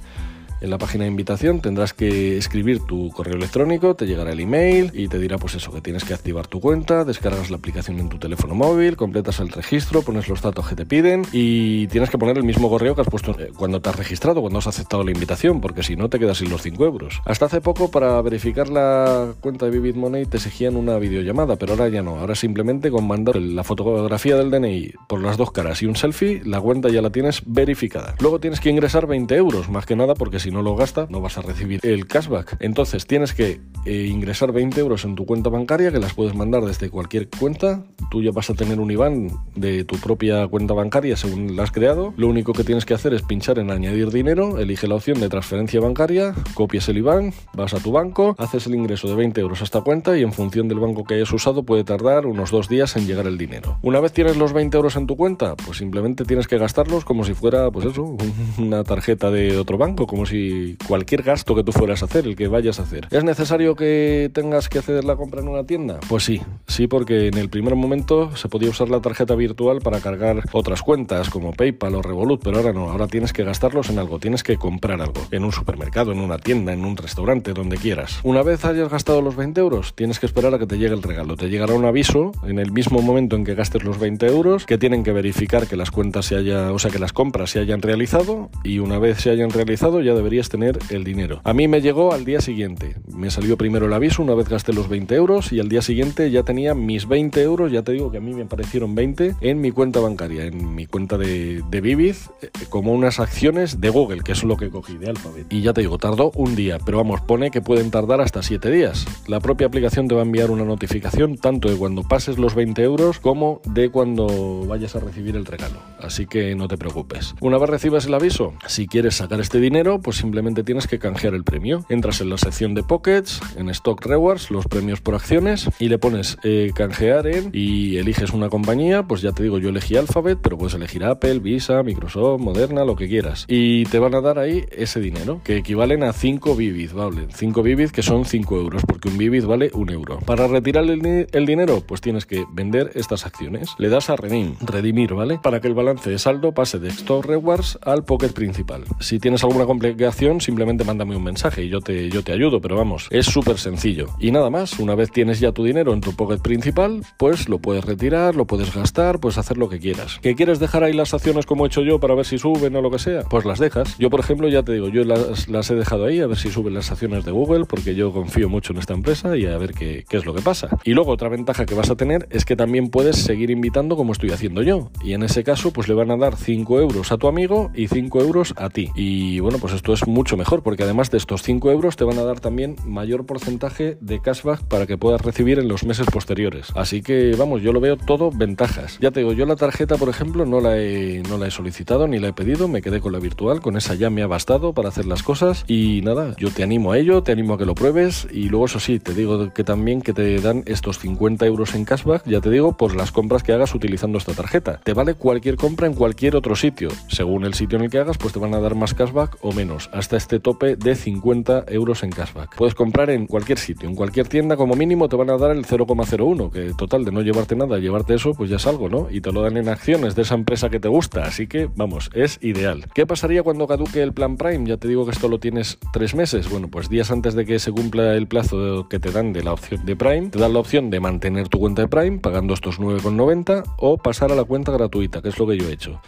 En 0.60 0.68
la 0.68 0.76
página 0.76 1.04
de 1.04 1.10
invitación 1.10 1.60
tendrás 1.60 1.94
que 1.94 2.36
escribir 2.36 2.80
tu 2.80 3.10
correo 3.10 3.34
electrónico, 3.34 3.94
te 3.94 4.06
llegará 4.06 4.32
el 4.32 4.40
email 4.40 4.90
y 4.92 5.08
te 5.08 5.18
dirá 5.18 5.38
pues 5.38 5.54
eso, 5.54 5.72
que 5.72 5.80
tienes 5.80 6.04
que 6.04 6.12
activar 6.12 6.48
tu 6.48 6.60
cuenta, 6.60 7.04
descargas 7.04 7.50
la 7.50 7.56
aplicación 7.56 7.98
en 7.98 8.10
tu 8.10 8.18
teléfono 8.18 8.54
móvil, 8.54 8.96
completas 8.96 9.40
el 9.40 9.48
registro, 9.48 10.02
pones 10.02 10.28
los 10.28 10.42
datos 10.42 10.68
que 10.68 10.74
te 10.74 10.84
piden 10.84 11.22
y 11.32 11.86
tienes 11.86 12.10
que 12.10 12.18
poner 12.18 12.36
el 12.36 12.44
mismo 12.44 12.68
correo 12.68 12.94
que 12.94 13.00
has 13.00 13.08
puesto 13.08 13.34
eh, 13.40 13.52
cuando 13.56 13.80
te 13.80 13.88
has 13.88 13.96
registrado, 13.96 14.42
cuando 14.42 14.58
has 14.58 14.66
aceptado 14.66 15.02
la 15.02 15.12
invitación, 15.12 15.62
porque 15.62 15.82
si 15.82 15.96
no 15.96 16.10
te 16.10 16.18
quedas 16.18 16.36
sin 16.36 16.50
los 16.50 16.60
5 16.60 16.84
euros. 16.84 17.22
Hasta 17.24 17.46
hace 17.46 17.62
poco 17.62 17.90
para 17.90 18.20
verificar 18.20 18.68
la 18.68 19.32
cuenta 19.40 19.64
de 19.64 19.72
Vivid 19.72 19.96
Money 19.96 20.26
te 20.26 20.36
exigían 20.36 20.76
una 20.76 20.98
videollamada, 20.98 21.56
pero 21.56 21.72
ahora 21.72 21.88
ya 21.88 22.02
no, 22.02 22.16
ahora 22.16 22.34
simplemente 22.34 22.90
con 22.90 23.06
mandar 23.06 23.36
la 23.36 23.64
fotografía 23.64 24.36
del 24.36 24.50
DNI 24.50 24.92
por 25.08 25.22
las 25.22 25.38
dos 25.38 25.52
caras 25.52 25.82
y 25.82 25.86
un 25.86 25.96
selfie, 25.96 26.42
la 26.44 26.60
cuenta 26.60 26.90
ya 26.90 27.00
la 27.00 27.08
tienes 27.08 27.42
verificada. 27.46 28.14
Luego 28.20 28.40
tienes 28.40 28.60
que 28.60 28.68
ingresar 28.68 29.06
20 29.06 29.34
euros, 29.36 29.70
más 29.70 29.86
que 29.86 29.96
nada 29.96 30.14
porque 30.14 30.38
si 30.38 30.49
no 30.50 30.62
lo 30.62 30.76
gasta, 30.76 31.06
no 31.10 31.20
vas 31.20 31.38
a 31.38 31.42
recibir 31.42 31.80
el 31.82 32.06
cashback. 32.06 32.56
Entonces 32.60 33.06
tienes 33.06 33.34
que 33.34 33.60
eh, 33.86 34.06
ingresar 34.06 34.52
20 34.52 34.78
euros 34.80 35.04
en 35.04 35.14
tu 35.14 35.26
cuenta 35.26 35.50
bancaria, 35.50 35.90
que 35.90 35.98
las 35.98 36.14
puedes 36.14 36.34
mandar 36.34 36.64
desde 36.64 36.90
cualquier 36.90 37.28
cuenta. 37.28 37.84
Tú 38.10 38.22
ya 38.22 38.30
vas 38.30 38.50
a 38.50 38.54
tener 38.54 38.80
un 38.80 38.90
IBAN 38.90 39.30
de 39.54 39.84
tu 39.84 39.96
propia 39.96 40.46
cuenta 40.48 40.74
bancaria 40.74 41.16
según 41.16 41.56
la 41.56 41.62
has 41.62 41.70
creado. 41.70 42.12
Lo 42.16 42.28
único 42.28 42.52
que 42.52 42.64
tienes 42.64 42.84
que 42.84 42.94
hacer 42.94 43.14
es 43.14 43.22
pinchar 43.22 43.58
en 43.58 43.70
añadir 43.70 44.10
dinero, 44.10 44.58
elige 44.58 44.86
la 44.86 44.96
opción 44.96 45.20
de 45.20 45.28
transferencia 45.28 45.80
bancaria, 45.80 46.34
copias 46.54 46.88
el 46.88 46.98
IBAN, 46.98 47.32
vas 47.54 47.74
a 47.74 47.78
tu 47.78 47.92
banco, 47.92 48.34
haces 48.38 48.66
el 48.66 48.74
ingreso 48.74 49.08
de 49.08 49.14
20 49.14 49.40
euros 49.40 49.60
a 49.60 49.64
esta 49.64 49.80
cuenta 49.80 50.16
y 50.18 50.22
en 50.22 50.32
función 50.32 50.68
del 50.68 50.78
banco 50.78 51.04
que 51.04 51.14
hayas 51.14 51.32
usado 51.32 51.62
puede 51.62 51.84
tardar 51.84 52.26
unos 52.26 52.50
dos 52.50 52.68
días 52.68 52.96
en 52.96 53.06
llegar 53.06 53.26
el 53.26 53.38
dinero. 53.38 53.78
Una 53.82 54.00
vez 54.00 54.12
tienes 54.12 54.36
los 54.36 54.52
20 54.52 54.76
euros 54.76 54.96
en 54.96 55.06
tu 55.06 55.16
cuenta, 55.16 55.56
pues 55.56 55.78
simplemente 55.78 56.24
tienes 56.24 56.48
que 56.48 56.58
gastarlos 56.58 57.04
como 57.04 57.24
si 57.24 57.34
fuera, 57.34 57.70
pues 57.70 57.86
eso, 57.86 58.16
una 58.58 58.84
tarjeta 58.84 59.30
de 59.30 59.56
otro 59.56 59.78
banco, 59.78 60.06
como 60.06 60.26
si 60.26 60.39
cualquier 60.86 61.22
gasto 61.22 61.54
que 61.54 61.64
tú 61.64 61.72
fueras 61.72 62.02
a 62.02 62.06
hacer, 62.06 62.26
el 62.26 62.36
que 62.36 62.48
vayas 62.48 62.78
a 62.78 62.82
hacer. 62.82 63.08
¿Es 63.10 63.24
necesario 63.24 63.74
que 63.74 64.30
tengas 64.32 64.68
que 64.68 64.78
hacer 64.78 65.04
la 65.04 65.16
compra 65.16 65.40
en 65.40 65.48
una 65.48 65.64
tienda? 65.64 66.00
Pues 66.08 66.24
sí, 66.24 66.40
sí, 66.66 66.86
porque 66.86 67.28
en 67.28 67.38
el 67.38 67.48
primer 67.48 67.74
momento 67.74 68.36
se 68.36 68.48
podía 68.48 68.70
usar 68.70 68.88
la 68.88 69.00
tarjeta 69.00 69.34
virtual 69.34 69.80
para 69.80 70.00
cargar 70.00 70.42
otras 70.52 70.82
cuentas 70.82 71.30
como 71.30 71.52
PayPal 71.52 71.94
o 71.94 72.02
Revolut, 72.02 72.42
pero 72.42 72.58
ahora 72.58 72.72
no, 72.72 72.90
ahora 72.90 73.06
tienes 73.06 73.32
que 73.32 73.44
gastarlos 73.44 73.90
en 73.90 73.98
algo, 73.98 74.18
tienes 74.18 74.42
que 74.42 74.56
comprar 74.56 75.00
algo, 75.00 75.20
en 75.30 75.44
un 75.44 75.52
supermercado, 75.52 76.12
en 76.12 76.20
una 76.20 76.38
tienda, 76.38 76.72
en 76.72 76.84
un 76.84 76.96
restaurante, 76.96 77.52
donde 77.52 77.76
quieras. 77.76 78.20
Una 78.22 78.42
vez 78.42 78.64
hayas 78.64 78.88
gastado 78.88 79.22
los 79.22 79.36
20 79.36 79.60
euros, 79.60 79.94
tienes 79.94 80.18
que 80.18 80.26
esperar 80.26 80.54
a 80.54 80.58
que 80.58 80.66
te 80.66 80.78
llegue 80.78 80.94
el 80.94 81.02
regalo. 81.02 81.36
Te 81.36 81.48
llegará 81.48 81.74
un 81.74 81.84
aviso 81.84 82.32
en 82.46 82.58
el 82.58 82.72
mismo 82.72 83.02
momento 83.02 83.36
en 83.36 83.44
que 83.44 83.54
gastes 83.54 83.84
los 83.84 83.98
20 83.98 84.26
euros 84.26 84.66
que 84.66 84.78
tienen 84.78 85.02
que 85.02 85.12
verificar 85.12 85.66
que 85.66 85.76
las 85.76 85.90
cuentas 85.90 86.26
se 86.26 86.36
haya, 86.36 86.72
o 86.72 86.78
sea, 86.78 86.90
que 86.90 86.98
las 86.98 87.12
compras 87.12 87.50
se 87.50 87.58
hayan 87.58 87.82
realizado 87.82 88.50
y 88.64 88.78
una 88.78 88.98
vez 88.98 89.20
se 89.20 89.30
hayan 89.30 89.50
realizado 89.50 90.00
ya 90.00 90.14
debería 90.14 90.29
deberías 90.30 90.48
tener 90.48 90.78
el 90.90 91.02
dinero. 91.02 91.40
A 91.42 91.52
mí 91.52 91.66
me 91.66 91.80
llegó 91.80 92.12
al 92.12 92.24
día 92.24 92.40
siguiente. 92.40 92.94
Me 93.12 93.32
salió 93.32 93.56
primero 93.56 93.86
el 93.86 93.92
aviso 93.92 94.22
una 94.22 94.32
vez 94.34 94.48
gasté 94.48 94.72
los 94.72 94.88
20 94.88 95.12
euros 95.16 95.52
y 95.52 95.58
al 95.58 95.68
día 95.68 95.82
siguiente 95.82 96.30
ya 96.30 96.44
tenía 96.44 96.72
mis 96.72 97.08
20 97.08 97.42
euros, 97.42 97.72
ya 97.72 97.82
te 97.82 97.90
digo 97.90 98.12
que 98.12 98.18
a 98.18 98.20
mí 98.20 98.32
me 98.32 98.42
aparecieron 98.42 98.94
20 98.94 99.34
en 99.40 99.60
mi 99.60 99.72
cuenta 99.72 99.98
bancaria, 99.98 100.44
en 100.44 100.72
mi 100.72 100.86
cuenta 100.86 101.18
de, 101.18 101.64
de 101.68 101.80
Vivid, 101.80 102.14
eh, 102.42 102.50
como 102.68 102.92
unas 102.92 103.18
acciones 103.18 103.80
de 103.80 103.90
Google, 103.90 104.22
que 104.22 104.30
es 104.30 104.44
lo 104.44 104.56
que 104.56 104.70
cogí 104.70 104.98
de 104.98 105.08
Alphabet. 105.08 105.46
Y 105.50 105.62
ya 105.62 105.72
te 105.72 105.80
digo, 105.80 105.98
tardó 105.98 106.30
un 106.36 106.54
día, 106.54 106.78
pero 106.78 106.98
vamos, 106.98 107.20
pone 107.22 107.50
que 107.50 107.60
pueden 107.60 107.90
tardar 107.90 108.20
hasta 108.20 108.40
7 108.40 108.70
días. 108.70 109.04
La 109.26 109.40
propia 109.40 109.66
aplicación 109.66 110.06
te 110.06 110.14
va 110.14 110.20
a 110.20 110.24
enviar 110.24 110.52
una 110.52 110.64
notificación 110.64 111.38
tanto 111.38 111.68
de 111.68 111.76
cuando 111.76 112.04
pases 112.04 112.38
los 112.38 112.54
20 112.54 112.80
euros 112.84 113.18
como 113.18 113.60
de 113.64 113.90
cuando 113.90 114.64
vayas 114.68 114.94
a 114.94 115.00
recibir 115.00 115.34
el 115.34 115.44
regalo. 115.44 115.80
Así 115.98 116.26
que 116.26 116.54
no 116.54 116.68
te 116.68 116.78
preocupes. 116.78 117.34
Una 117.40 117.58
vez 117.58 117.68
recibas 117.68 118.06
el 118.06 118.14
aviso, 118.14 118.54
si 118.68 118.86
quieres 118.86 119.16
sacar 119.16 119.40
este 119.40 119.58
dinero, 119.58 120.00
pues 120.00 120.19
simplemente 120.20 120.62
tienes 120.62 120.86
que 120.86 120.98
canjear 120.98 121.34
el 121.34 121.44
premio. 121.44 121.84
Entras 121.88 122.20
en 122.20 122.30
la 122.30 122.38
sección 122.38 122.74
de 122.74 122.82
Pockets, 122.82 123.40
en 123.56 123.68
Stock 123.70 124.04
Rewards, 124.04 124.50
los 124.50 124.66
premios 124.66 125.00
por 125.00 125.14
acciones, 125.14 125.68
y 125.78 125.88
le 125.88 125.98
pones 125.98 126.36
eh, 126.44 126.70
canjear 126.74 127.26
en 127.26 127.50
y 127.52 127.96
eliges 127.96 128.30
una 128.32 128.48
compañía, 128.48 129.02
pues 129.04 129.22
ya 129.22 129.32
te 129.32 129.42
digo, 129.42 129.58
yo 129.58 129.70
elegí 129.70 129.96
Alphabet, 129.96 130.38
pero 130.42 130.58
puedes 130.58 130.74
elegir 130.74 131.04
Apple, 131.04 131.38
Visa, 131.38 131.82
Microsoft, 131.82 132.40
Moderna, 132.40 132.84
lo 132.84 132.96
que 132.96 133.08
quieras. 133.08 133.46
Y 133.48 133.84
te 133.84 133.98
van 133.98 134.14
a 134.14 134.20
dar 134.20 134.38
ahí 134.38 134.64
ese 134.70 135.00
dinero, 135.00 135.40
que 135.44 135.56
equivalen 135.56 136.02
a 136.04 136.12
5 136.12 136.54
Vivid, 136.54 136.92
¿vale? 136.92 137.26
5 137.32 137.62
Vivid 137.62 137.90
que 137.90 138.02
son 138.02 138.24
5 138.24 138.56
euros, 138.56 138.82
porque 138.86 139.08
un 139.08 139.18
Vivid 139.18 139.46
vale 139.46 139.70
un 139.74 139.90
euro. 139.90 140.18
Para 140.20 140.46
retirar 140.46 140.84
el, 140.84 141.46
dinero, 141.46 141.82
pues 141.86 142.00
tienes 142.00 142.26
que 142.26 142.44
vender 142.52 142.90
estas 142.94 143.26
acciones. 143.26 143.70
Le 143.78 143.88
das 143.88 144.10
a 144.10 144.16
Redeem, 144.16 144.54
redimir, 144.60 145.14
¿vale? 145.14 145.38
Para 145.42 145.60
que 145.60 145.68
el 145.68 145.74
balance 145.74 146.10
de 146.10 146.18
saldo 146.18 146.52
pase 146.52 146.78
de 146.78 146.88
Stock 146.88 147.24
Rewards 147.24 147.78
al 147.82 148.04
Pocket 148.04 148.30
principal. 148.30 148.84
Si 149.00 149.18
tienes 149.18 149.42
alguna 149.44 149.64
complicación, 149.64 150.09
simplemente 150.12 150.84
mándame 150.84 151.16
un 151.16 151.24
mensaje 151.24 151.64
y 151.64 151.68
yo 151.68 151.80
te, 151.80 152.10
yo 152.10 152.22
te 152.22 152.32
ayudo, 152.32 152.60
pero 152.60 152.76
vamos, 152.76 153.08
es 153.10 153.26
súper 153.26 153.58
sencillo. 153.58 154.08
Y 154.18 154.30
nada 154.30 154.50
más, 154.50 154.78
una 154.78 154.94
vez 154.94 155.10
tienes 155.10 155.40
ya 155.40 155.52
tu 155.52 155.64
dinero 155.64 155.92
en 155.92 156.00
tu 156.00 156.14
Pocket 156.14 156.38
principal, 156.38 157.02
pues 157.16 157.48
lo 157.48 157.58
puedes 157.58 157.84
retirar, 157.84 158.36
lo 158.36 158.46
puedes 158.46 158.74
gastar, 158.74 159.20
puedes 159.20 159.38
hacer 159.38 159.56
lo 159.56 159.68
que 159.68 159.78
quieras. 159.78 160.18
¿Que 160.20 160.34
quieres 160.34 160.58
dejar 160.58 160.84
ahí 160.84 160.92
las 160.92 161.14
acciones 161.14 161.46
como 161.46 161.64
he 161.64 161.68
hecho 161.68 161.82
yo 161.82 162.00
para 162.00 162.14
ver 162.14 162.26
si 162.26 162.38
suben 162.38 162.76
o 162.76 162.82
lo 162.82 162.90
que 162.90 162.98
sea? 162.98 163.22
Pues 163.22 163.44
las 163.44 163.58
dejas. 163.58 163.96
Yo, 163.98 164.10
por 164.10 164.20
ejemplo, 164.20 164.48
ya 164.48 164.62
te 164.62 164.72
digo, 164.72 164.88
yo 164.88 165.04
las, 165.04 165.48
las 165.48 165.70
he 165.70 165.74
dejado 165.74 166.04
ahí 166.04 166.20
a 166.20 166.26
ver 166.26 166.36
si 166.36 166.50
suben 166.50 166.74
las 166.74 166.90
acciones 166.90 167.24
de 167.24 167.32
Google, 167.32 167.64
porque 167.64 167.94
yo 167.94 168.12
confío 168.12 168.48
mucho 168.48 168.72
en 168.72 168.78
esta 168.78 168.94
empresa 168.94 169.36
y 169.36 169.46
a 169.46 169.56
ver 169.58 169.72
qué, 169.72 170.04
qué 170.08 170.16
es 170.16 170.26
lo 170.26 170.34
que 170.34 170.42
pasa. 170.42 170.68
Y 170.84 170.92
luego 170.92 171.12
otra 171.12 171.28
ventaja 171.28 171.66
que 171.66 171.74
vas 171.74 171.90
a 171.90 171.96
tener 171.96 172.26
es 172.30 172.44
que 172.44 172.56
también 172.56 172.88
puedes 172.88 173.16
seguir 173.16 173.50
invitando 173.50 173.96
como 173.96 174.12
estoy 174.12 174.30
haciendo 174.30 174.62
yo. 174.62 174.90
Y 175.02 175.14
en 175.14 175.22
ese 175.22 175.44
caso, 175.44 175.72
pues 175.72 175.88
le 175.88 175.94
van 175.94 176.10
a 176.10 176.16
dar 176.16 176.36
5 176.36 176.80
euros 176.80 177.12
a 177.12 177.18
tu 177.18 177.28
amigo 177.28 177.70
y 177.74 177.88
5 177.88 178.20
euros 178.20 178.54
a 178.56 178.70
ti. 178.70 178.90
Y 178.94 179.40
bueno, 179.40 179.58
pues 179.58 179.74
esto 179.74 179.89
es 179.92 180.06
mucho 180.06 180.36
mejor, 180.36 180.62
porque 180.62 180.82
además 180.82 181.10
de 181.10 181.18
estos 181.18 181.42
5 181.42 181.70
euros 181.70 181.96
te 181.96 182.04
van 182.04 182.18
a 182.18 182.24
dar 182.24 182.40
también 182.40 182.76
mayor 182.84 183.26
porcentaje 183.26 183.98
de 184.00 184.20
cashback 184.20 184.62
para 184.64 184.86
que 184.86 184.98
puedas 184.98 185.20
recibir 185.22 185.58
en 185.58 185.68
los 185.68 185.84
meses 185.84 186.06
posteriores. 186.12 186.68
Así 186.74 187.02
que 187.02 187.34
vamos, 187.36 187.62
yo 187.62 187.72
lo 187.72 187.80
veo 187.80 187.96
todo 187.96 188.30
ventajas. 188.30 188.98
Ya 189.00 189.10
te 189.10 189.20
digo, 189.20 189.32
yo 189.32 189.46
la 189.46 189.56
tarjeta, 189.56 189.96
por 189.96 190.08
ejemplo, 190.08 190.46
no 190.46 190.60
la 190.60 190.78
he, 190.78 191.22
no 191.28 191.38
la 191.38 191.46
he 191.46 191.50
solicitado 191.50 192.06
ni 192.08 192.18
la 192.18 192.28
he 192.28 192.32
pedido, 192.32 192.68
me 192.68 192.82
quedé 192.82 193.00
con 193.00 193.12
la 193.12 193.18
virtual, 193.18 193.60
con 193.60 193.76
esa 193.76 193.94
ya 193.94 194.10
me 194.10 194.22
ha 194.22 194.26
bastado 194.26 194.72
para 194.72 194.88
hacer 194.88 195.06
las 195.06 195.22
cosas 195.22 195.64
y 195.66 196.00
nada, 196.02 196.34
yo 196.38 196.50
te 196.50 196.62
animo 196.62 196.92
a 196.92 196.98
ello, 196.98 197.22
te 197.22 197.32
animo 197.32 197.54
a 197.54 197.58
que 197.58 197.66
lo 197.66 197.74
pruebes 197.74 198.26
y 198.30 198.48
luego 198.48 198.66
eso 198.66 198.80
sí, 198.80 198.98
te 198.98 199.14
digo 199.14 199.52
que 199.52 199.64
también 199.64 200.02
que 200.02 200.12
te 200.12 200.40
dan 200.40 200.62
estos 200.66 200.98
50 200.98 201.46
euros 201.46 201.74
en 201.74 201.84
cashback, 201.84 202.26
ya 202.26 202.40
te 202.40 202.50
digo, 202.50 202.76
por 202.76 202.94
las 202.94 203.12
compras 203.12 203.42
que 203.42 203.52
hagas 203.52 203.74
utilizando 203.74 204.18
esta 204.18 204.32
tarjeta. 204.32 204.80
Te 204.82 204.92
vale 204.92 205.14
cualquier 205.14 205.56
compra 205.56 205.86
en 205.86 205.94
cualquier 205.94 206.36
otro 206.36 206.56
sitio. 206.56 206.88
Según 207.08 207.44
el 207.44 207.54
sitio 207.54 207.78
en 207.78 207.84
el 207.84 207.90
que 207.90 207.98
hagas, 207.98 208.18
pues 208.18 208.32
te 208.32 208.38
van 208.38 208.54
a 208.54 208.60
dar 208.60 208.74
más 208.74 208.94
cashback 208.94 209.36
o 209.40 209.52
menos, 209.52 209.79
hasta 209.92 210.16
este 210.16 210.40
tope 210.40 210.76
de 210.76 210.94
50 210.94 211.64
euros 211.68 212.02
en 212.02 212.10
cashback. 212.10 212.56
Puedes 212.56 212.74
comprar 212.74 213.10
en 213.10 213.26
cualquier 213.26 213.58
sitio, 213.58 213.88
en 213.88 213.94
cualquier 213.94 214.28
tienda 214.28 214.56
como 214.56 214.74
mínimo 214.74 215.08
te 215.08 215.16
van 215.16 215.30
a 215.30 215.38
dar 215.38 215.52
el 215.52 215.64
0,01, 215.64 216.50
que 216.50 216.74
total 216.74 217.04
de 217.04 217.12
no 217.12 217.22
llevarte 217.22 217.56
nada, 217.56 217.78
llevarte 217.78 218.14
eso, 218.14 218.32
pues 218.34 218.50
ya 218.50 218.56
es 218.56 218.66
algo, 218.66 218.88
¿no? 218.88 219.08
Y 219.10 219.20
te 219.20 219.32
lo 219.32 219.42
dan 219.42 219.56
en 219.56 219.68
acciones 219.68 220.14
de 220.14 220.22
esa 220.22 220.34
empresa 220.34 220.68
que 220.68 220.80
te 220.80 220.88
gusta, 220.88 221.22
así 221.22 221.46
que 221.46 221.68
vamos, 221.74 222.10
es 222.14 222.38
ideal. 222.42 222.86
¿Qué 222.94 223.06
pasaría 223.06 223.42
cuando 223.42 223.66
caduque 223.66 224.02
el 224.02 224.12
plan 224.12 224.36
Prime? 224.36 224.66
Ya 224.66 224.76
te 224.76 224.88
digo 224.88 225.04
que 225.04 225.12
esto 225.12 225.28
lo 225.28 225.38
tienes 225.38 225.78
tres 225.92 226.14
meses. 226.14 226.48
Bueno, 226.48 226.68
pues 226.68 226.88
días 226.88 227.10
antes 227.10 227.34
de 227.34 227.44
que 227.44 227.58
se 227.58 227.72
cumpla 227.72 228.14
el 228.14 228.26
plazo 228.26 228.88
que 228.88 228.98
te 228.98 229.10
dan 229.10 229.32
de 229.32 229.42
la 229.42 229.52
opción 229.52 229.84
de 229.84 229.96
Prime, 229.96 230.28
te 230.30 230.38
dan 230.38 230.52
la 230.52 230.60
opción 230.60 230.90
de 230.90 231.00
mantener 231.00 231.48
tu 231.48 231.58
cuenta 231.58 231.82
de 231.82 231.88
Prime 231.88 232.18
pagando 232.18 232.54
estos 232.54 232.80
9,90 232.80 233.64
o 233.78 233.98
pasar 233.98 234.32
a 234.32 234.34
la 234.34 234.44
cuenta 234.44 234.72
gratuita, 234.72 235.22
que 235.22 235.28
es 235.28 235.38
lo 235.38 235.46
que 235.46 235.56
yo 235.56 235.68
he 235.68 235.72
hecho. 235.72 236.00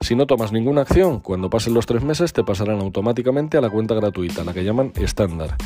Si 0.00 0.14
no 0.14 0.26
tomas 0.26 0.52
ninguna 0.52 0.82
acción, 0.82 1.20
cuando 1.20 1.50
pasen 1.50 1.74
los 1.74 1.86
tres 1.86 2.02
meses 2.02 2.32
te 2.32 2.44
pasarán 2.44 2.80
automáticamente 2.80 3.58
a 3.58 3.60
la 3.60 3.68
cuenta 3.68 3.94
gratuita, 3.94 4.44
la 4.44 4.54
que 4.54 4.64
llaman 4.64 4.92
estándar. 4.96 5.56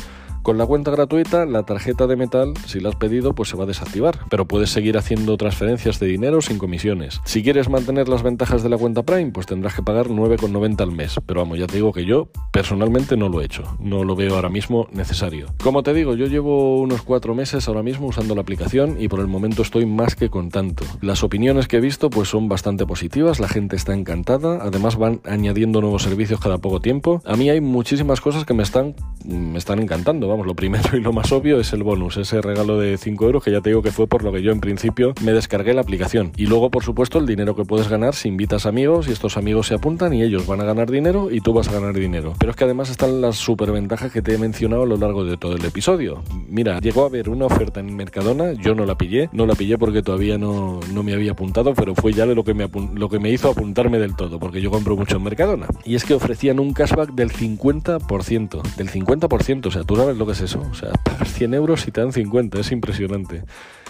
Con 0.43 0.57
la 0.57 0.65
cuenta 0.65 0.91
gratuita, 0.91 1.45
la 1.45 1.63
tarjeta 1.63 2.05
de 2.05 2.17
metal, 2.17 2.53
si 2.65 2.81
la 2.81 2.89
has 2.89 2.97
pedido, 2.97 3.31
pues 3.31 3.47
se 3.47 3.55
va 3.55 3.63
a 3.63 3.65
desactivar, 3.65 4.19
pero 4.29 4.45
puedes 4.45 4.71
seguir 4.71 4.97
haciendo 4.97 5.37
transferencias 5.37 6.01
de 6.01 6.07
dinero 6.07 6.41
sin 6.41 6.57
comisiones. 6.57 7.21
Si 7.23 7.41
quieres 7.41 7.69
mantener 7.69 8.09
las 8.09 8.23
ventajas 8.23 8.61
de 8.61 8.67
la 8.67 8.77
cuenta 8.77 9.03
Prime, 9.03 9.31
pues 9.31 9.45
tendrás 9.45 9.73
que 9.73 9.83
pagar 9.83 10.09
9,90 10.09 10.81
al 10.81 10.91
mes. 10.91 11.15
Pero 11.25 11.39
vamos, 11.39 11.59
ya 11.59 11.67
te 11.67 11.75
digo 11.75 11.93
que 11.93 12.03
yo 12.03 12.27
personalmente 12.51 13.15
no 13.15 13.29
lo 13.29 13.41
he 13.41 13.45
hecho, 13.45 13.63
no 13.79 14.03
lo 14.03 14.17
veo 14.17 14.35
ahora 14.35 14.49
mismo 14.49 14.89
necesario. 14.91 15.47
Como 15.63 15.81
te 15.81 15.93
digo, 15.93 16.13
yo 16.13 16.25
llevo 16.25 16.81
unos 16.81 17.03
cuatro 17.03 17.33
meses 17.35 17.69
ahora 17.69 17.81
mismo 17.81 18.07
usando 18.07 18.35
la 18.35 18.41
aplicación 18.41 18.97
y 18.99 19.07
por 19.07 19.21
el 19.21 19.27
momento 19.27 19.61
estoy 19.61 19.85
más 19.85 20.15
que 20.15 20.29
contento. 20.29 20.83
Las 20.99 21.23
opiniones 21.23 21.69
que 21.69 21.77
he 21.77 21.81
visto 21.81 22.09
pues 22.09 22.27
son 22.27 22.49
bastante 22.49 22.85
positivas, 22.85 23.39
la 23.39 23.47
gente 23.47 23.77
está 23.77 23.93
encantada, 23.93 24.59
además 24.61 24.97
van 24.97 25.21
añadiendo 25.23 25.79
nuevos 25.79 26.03
servicios 26.03 26.41
cada 26.41 26.57
poco 26.57 26.81
tiempo. 26.81 27.21
A 27.23 27.37
mí 27.37 27.49
hay 27.49 27.61
muchísimas 27.61 28.19
cosas 28.19 28.43
que 28.43 28.53
me 28.53 28.63
están, 28.63 28.93
me 29.23 29.57
están 29.57 29.79
encantando 29.79 30.32
vamos, 30.33 30.47
lo 30.47 30.55
primero 30.55 30.97
y 30.97 30.99
lo 30.99 31.13
más 31.13 31.31
obvio 31.31 31.59
es 31.59 31.73
el 31.73 31.83
bonus, 31.83 32.17
ese 32.17 32.41
regalo 32.41 32.79
de 32.79 32.97
5 32.97 33.25
euros 33.25 33.43
que 33.43 33.51
ya 33.51 33.61
te 33.61 33.69
digo 33.69 33.81
que 33.81 33.91
fue 33.91 34.07
por 34.07 34.23
lo 34.23 34.31
que 34.31 34.41
yo 34.41 34.51
en 34.51 34.59
principio 34.59 35.13
me 35.21 35.31
descargué 35.31 35.73
la 35.73 35.81
aplicación. 35.81 36.31
Y 36.37 36.47
luego, 36.47 36.71
por 36.71 36.83
supuesto, 36.83 37.19
el 37.19 37.25
dinero 37.25 37.55
que 37.55 37.65
puedes 37.65 37.87
ganar 37.87 38.15
si 38.15 38.29
invitas 38.29 38.65
amigos 38.65 39.07
y 39.07 39.11
estos 39.11 39.37
amigos 39.37 39.67
se 39.67 39.75
apuntan 39.75 40.13
y 40.13 40.23
ellos 40.23 40.47
van 40.47 40.61
a 40.61 40.63
ganar 40.63 40.89
dinero 40.89 41.29
y 41.31 41.41
tú 41.41 41.53
vas 41.53 41.67
a 41.67 41.73
ganar 41.73 41.93
dinero. 41.93 42.33
Pero 42.39 42.51
es 42.51 42.55
que 42.55 42.63
además 42.63 42.89
están 42.89 43.21
las 43.21 43.35
superventajas 43.35 44.11
que 44.11 44.21
te 44.21 44.33
he 44.33 44.37
mencionado 44.37 44.83
a 44.83 44.85
lo 44.87 44.97
largo 44.97 45.23
de 45.23 45.37
todo 45.37 45.55
el 45.55 45.65
episodio. 45.65 46.23
Mira, 46.49 46.79
llegó 46.79 47.03
a 47.03 47.07
haber 47.07 47.29
una 47.29 47.45
oferta 47.45 47.79
en 47.79 47.95
Mercadona, 47.95 48.53
yo 48.53 48.73
no 48.73 48.85
la 48.85 48.97
pillé, 48.97 49.29
no 49.33 49.45
la 49.45 49.55
pillé 49.55 49.77
porque 49.77 50.01
todavía 50.01 50.37
no, 50.37 50.79
no 50.93 51.03
me 51.03 51.13
había 51.13 51.33
apuntado, 51.33 51.73
pero 51.75 51.93
fue 51.93 52.13
ya 52.13 52.25
lo 52.25 52.43
que, 52.43 52.53
me 52.53 52.67
lo 52.95 53.09
que 53.09 53.19
me 53.19 53.29
hizo 53.29 53.49
apuntarme 53.49 53.99
del 53.99 54.15
todo, 54.15 54.39
porque 54.39 54.61
yo 54.61 54.71
compro 54.71 54.95
mucho 54.95 55.17
en 55.17 55.23
Mercadona. 55.23 55.67
Y 55.85 55.95
es 55.95 56.05
que 56.05 56.13
ofrecían 56.13 56.59
un 56.59 56.73
cashback 56.73 57.11
del 57.13 57.31
50%, 57.31 58.61
del 58.75 58.89
50%, 58.89 59.65
o 59.67 59.71
sea, 59.71 59.83
tú 59.83 59.95
sabes 59.95 60.17
lo 60.17 60.22
que 60.25 60.33
es 60.33 60.41
eso. 60.41 60.65
O 60.69 60.73
sea, 60.73 60.91
pagas 61.03 61.33
100 61.33 61.53
euros 61.53 61.87
y 61.87 61.91
te 61.91 62.01
dan 62.01 62.13
50, 62.13 62.59
es 62.59 62.71
impresionante. 62.71 63.43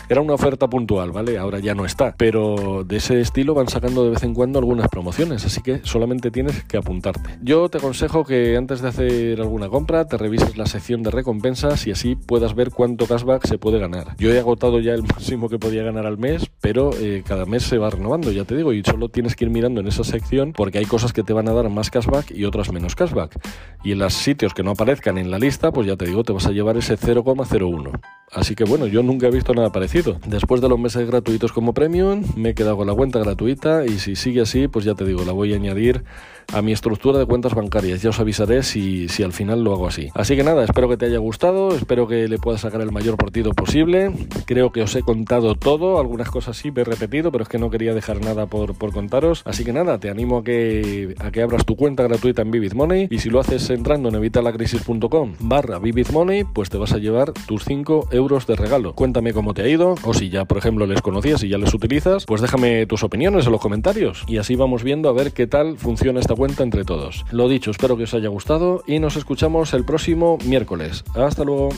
Era 0.10 0.22
una 0.22 0.34
oferta 0.34 0.70
puntual, 0.70 1.12
¿vale? 1.12 1.38
Ahora 1.38 1.60
ya 1.60 1.74
no 1.76 1.86
está. 1.86 2.16
Pero 2.18 2.84
de 2.84 2.98
ese 2.98 3.22
estilo 3.22 3.54
van 3.54 3.68
sacando 3.68 4.04
de 4.04 4.12
vez 4.12 4.24
en 4.24 4.34
cuando 4.34 4.60
algunas 4.60 4.90
promociones, 4.90 5.46
así 5.46 5.62
que 5.62 5.82
solamente 5.84 6.32
tienes 6.32 6.64
que 6.66 6.78
apuntarte. 6.78 7.38
Yo 7.42 7.70
te 7.70 7.78
aconsejo 7.78 8.24
que 8.24 8.58
antes 8.58 8.82
de 8.82 8.90
hacer 8.90 9.42
alguna 9.42 9.70
compra 9.70 10.06
te 10.06 10.18
revises 10.18 10.58
la 10.58 10.66
sección 10.66 11.04
de 11.04 11.12
recompensas 11.12 11.88
y 11.88 11.92
así 11.92 12.16
puedas 12.16 12.56
ver 12.56 12.72
cuánto 12.72 13.06
cashback 13.06 13.48
se 13.48 13.58
puede 13.58 13.80
ganar. 13.80 14.16
Yo 14.18 14.32
he 14.32 14.40
agotado 14.40 14.80
ya 14.80 14.94
el 14.94 15.04
máximo 15.14 15.50
que 15.50 15.60
podía 15.60 15.84
ganar 15.84 16.06
al 16.06 16.18
mes, 16.18 16.50
pero 16.62 16.92
eh, 17.00 17.24
cada 17.26 17.46
mes 17.46 17.64
se 17.64 17.78
va 17.78 17.90
renovando, 17.90 18.32
ya 18.32 18.46
te 18.46 18.56
digo, 18.56 18.74
y 18.74 18.84
solo 18.84 19.10
tienes 19.10 19.36
que 19.36 19.46
ir 19.46 19.52
mirando 19.52 19.82
en 19.82 19.88
esa 19.88 20.04
sección 20.04 20.54
porque 20.54 20.78
hay 20.78 20.86
cosas 20.86 21.14
que 21.14 21.24
te 21.24 21.34
van 21.34 21.48
a 21.48 21.54
dar 21.54 21.70
más 21.70 21.90
cashback 21.90 22.32
y 22.32 22.46
otras 22.46 22.72
menos 22.72 22.96
cashback. 22.96 23.40
Y 23.84 23.94
en 23.94 24.00
los 24.00 24.14
sitios 24.14 24.54
que 24.54 24.64
no 24.64 24.72
aparezcan 24.72 25.18
en 25.18 25.32
la 25.32 25.40
lista, 25.40 25.72
pues 25.72 25.88
ya 25.88 25.96
te 25.96 26.06
digo, 26.06 26.24
te 26.24 26.34
vas 26.34 26.46
a 26.48 26.52
llevar 26.52 26.78
ese 26.78 26.98
0,01. 26.98 28.00
Así 28.34 28.56
que 28.56 28.64
bueno, 28.64 28.88
yo 28.88 29.04
nunca 29.04 29.28
he 29.28 29.32
visto 29.32 29.54
nada 29.54 29.72
parecido. 29.72 30.20
Después 30.26 30.60
de 30.62 30.70
los 30.70 30.80
meses 30.80 31.06
gratuitos 31.08 31.52
como 31.52 31.74
premium, 31.74 32.24
me 32.36 32.50
he 32.50 32.56
quedado 32.56 32.78
con 32.78 32.88
la 32.88 32.94
cuenta 32.94 33.20
gratuita 33.20 33.86
y 33.86 34.00
si 34.00 34.16
sigue 34.16 34.42
así, 34.42 34.68
pues 34.68 34.86
ya 34.86 34.96
te 34.96 35.06
digo, 35.06 35.24
la 35.24 35.34
voy 35.34 35.54
a 35.54 35.56
añadir 35.56 36.04
a 36.54 36.62
mi 36.62 36.72
estructura 36.72 37.20
de 37.20 37.26
cuentas 37.26 37.54
bancarias. 37.54 38.02
Ya 38.02 38.10
os 38.10 38.20
avisaré 38.20 38.64
si, 38.64 39.08
si 39.10 39.24
al 39.24 39.34
final 39.34 39.64
lo 39.64 39.74
hago 39.74 39.88
así. 39.88 40.10
Así 40.14 40.36
que 40.36 40.44
nada, 40.44 40.64
espero 40.64 40.90
que 40.90 40.98
te 40.98 41.06
haya 41.06 41.18
gustado, 41.18 41.76
espero 41.76 42.08
que 42.08 42.28
le 42.28 42.38
puedas 42.38 42.62
sacar 42.62 42.82
el 42.82 42.92
mayor 42.92 43.18
partido 43.18 43.52
posible. 43.54 44.12
Creo 44.46 44.72
que 44.72 44.82
os 44.82 44.96
he 44.96 45.02
contado 45.02 45.56
todo, 45.56 46.00
algunas 46.00 46.30
cosas 46.30 46.58
sí 46.58 46.72
me 46.72 46.82
he 46.82 46.86
repetido, 46.86 47.32
pero 47.32 47.44
es 47.44 47.50
que 47.50 47.58
no 47.58 47.70
quería 47.70 47.94
dejar 47.94 48.22
nada 48.22 48.46
por, 48.46 48.76
por 48.76 48.92
contaros. 48.92 49.42
Así 49.46 49.64
que 49.64 49.74
nada, 49.74 50.00
te 50.00 50.10
animo 50.10 50.40
a 50.40 50.44
que, 50.44 51.16
a 51.20 51.32
que 51.32 51.42
abras 51.42 51.66
tu 51.66 51.76
cuenta 51.76 52.04
gratuita 52.04 52.42
en 52.42 52.52
Vivid 52.52 52.74
Money 52.74 53.08
y 53.10 53.20
si 53.20 53.30
lo 53.30 53.40
haces 53.40 53.70
entrando 53.70 54.10
en 54.10 54.16
evitalacrisis.com 54.16 55.34
barra 55.40 55.80
Vivid 55.80 56.10
Money, 56.10 56.44
pues 56.44 56.70
te 56.70 56.78
vas 56.78 56.94
a 56.94 56.98
llevar 56.98 57.34
tus 57.48 57.64
5 57.66 58.10
euros 58.12 58.48
de 58.48 58.56
regalo. 58.56 58.94
Cuéntame 58.94 59.34
cómo 59.34 59.54
te 59.54 59.64
ha 59.64 59.68
ido, 59.68 59.96
o 60.04 60.14
si 60.14 60.30
ya, 60.30 60.46
por 60.46 60.58
ejemplo, 60.58 60.86
les 60.86 61.02
conocías 61.02 61.44
y 61.44 61.50
ya 61.50 61.58
les 61.58 61.74
utilizas, 61.74 62.26
pues 62.26 62.42
déjame 62.42 62.86
tus 62.86 63.04
opiniones 63.04 63.46
en 63.46 63.52
los 63.52 63.62
comentarios 63.62 64.24
y 64.28 64.38
así 64.38 64.56
vamos 64.56 64.84
viendo 64.84 65.10
a 65.10 65.14
ver 65.14 65.32
qué 65.32 65.48
tal 65.48 65.78
funciona 65.78 66.20
esta 66.20 66.34
cuenta 66.44 66.64
entre 66.64 66.84
todos. 66.84 67.24
Lo 67.32 67.48
dicho, 67.48 67.72
espero 67.72 67.96
que 67.96 68.04
os 68.04 68.14
haya 68.14 68.28
gustado 68.28 68.84
y 68.86 69.00
nos 69.00 69.16
escuchamos 69.16 69.74
el 69.74 69.86
próximo 69.86 70.38
miércoles. 70.44 71.06
Hasta 71.16 71.46
luego. 71.46 71.70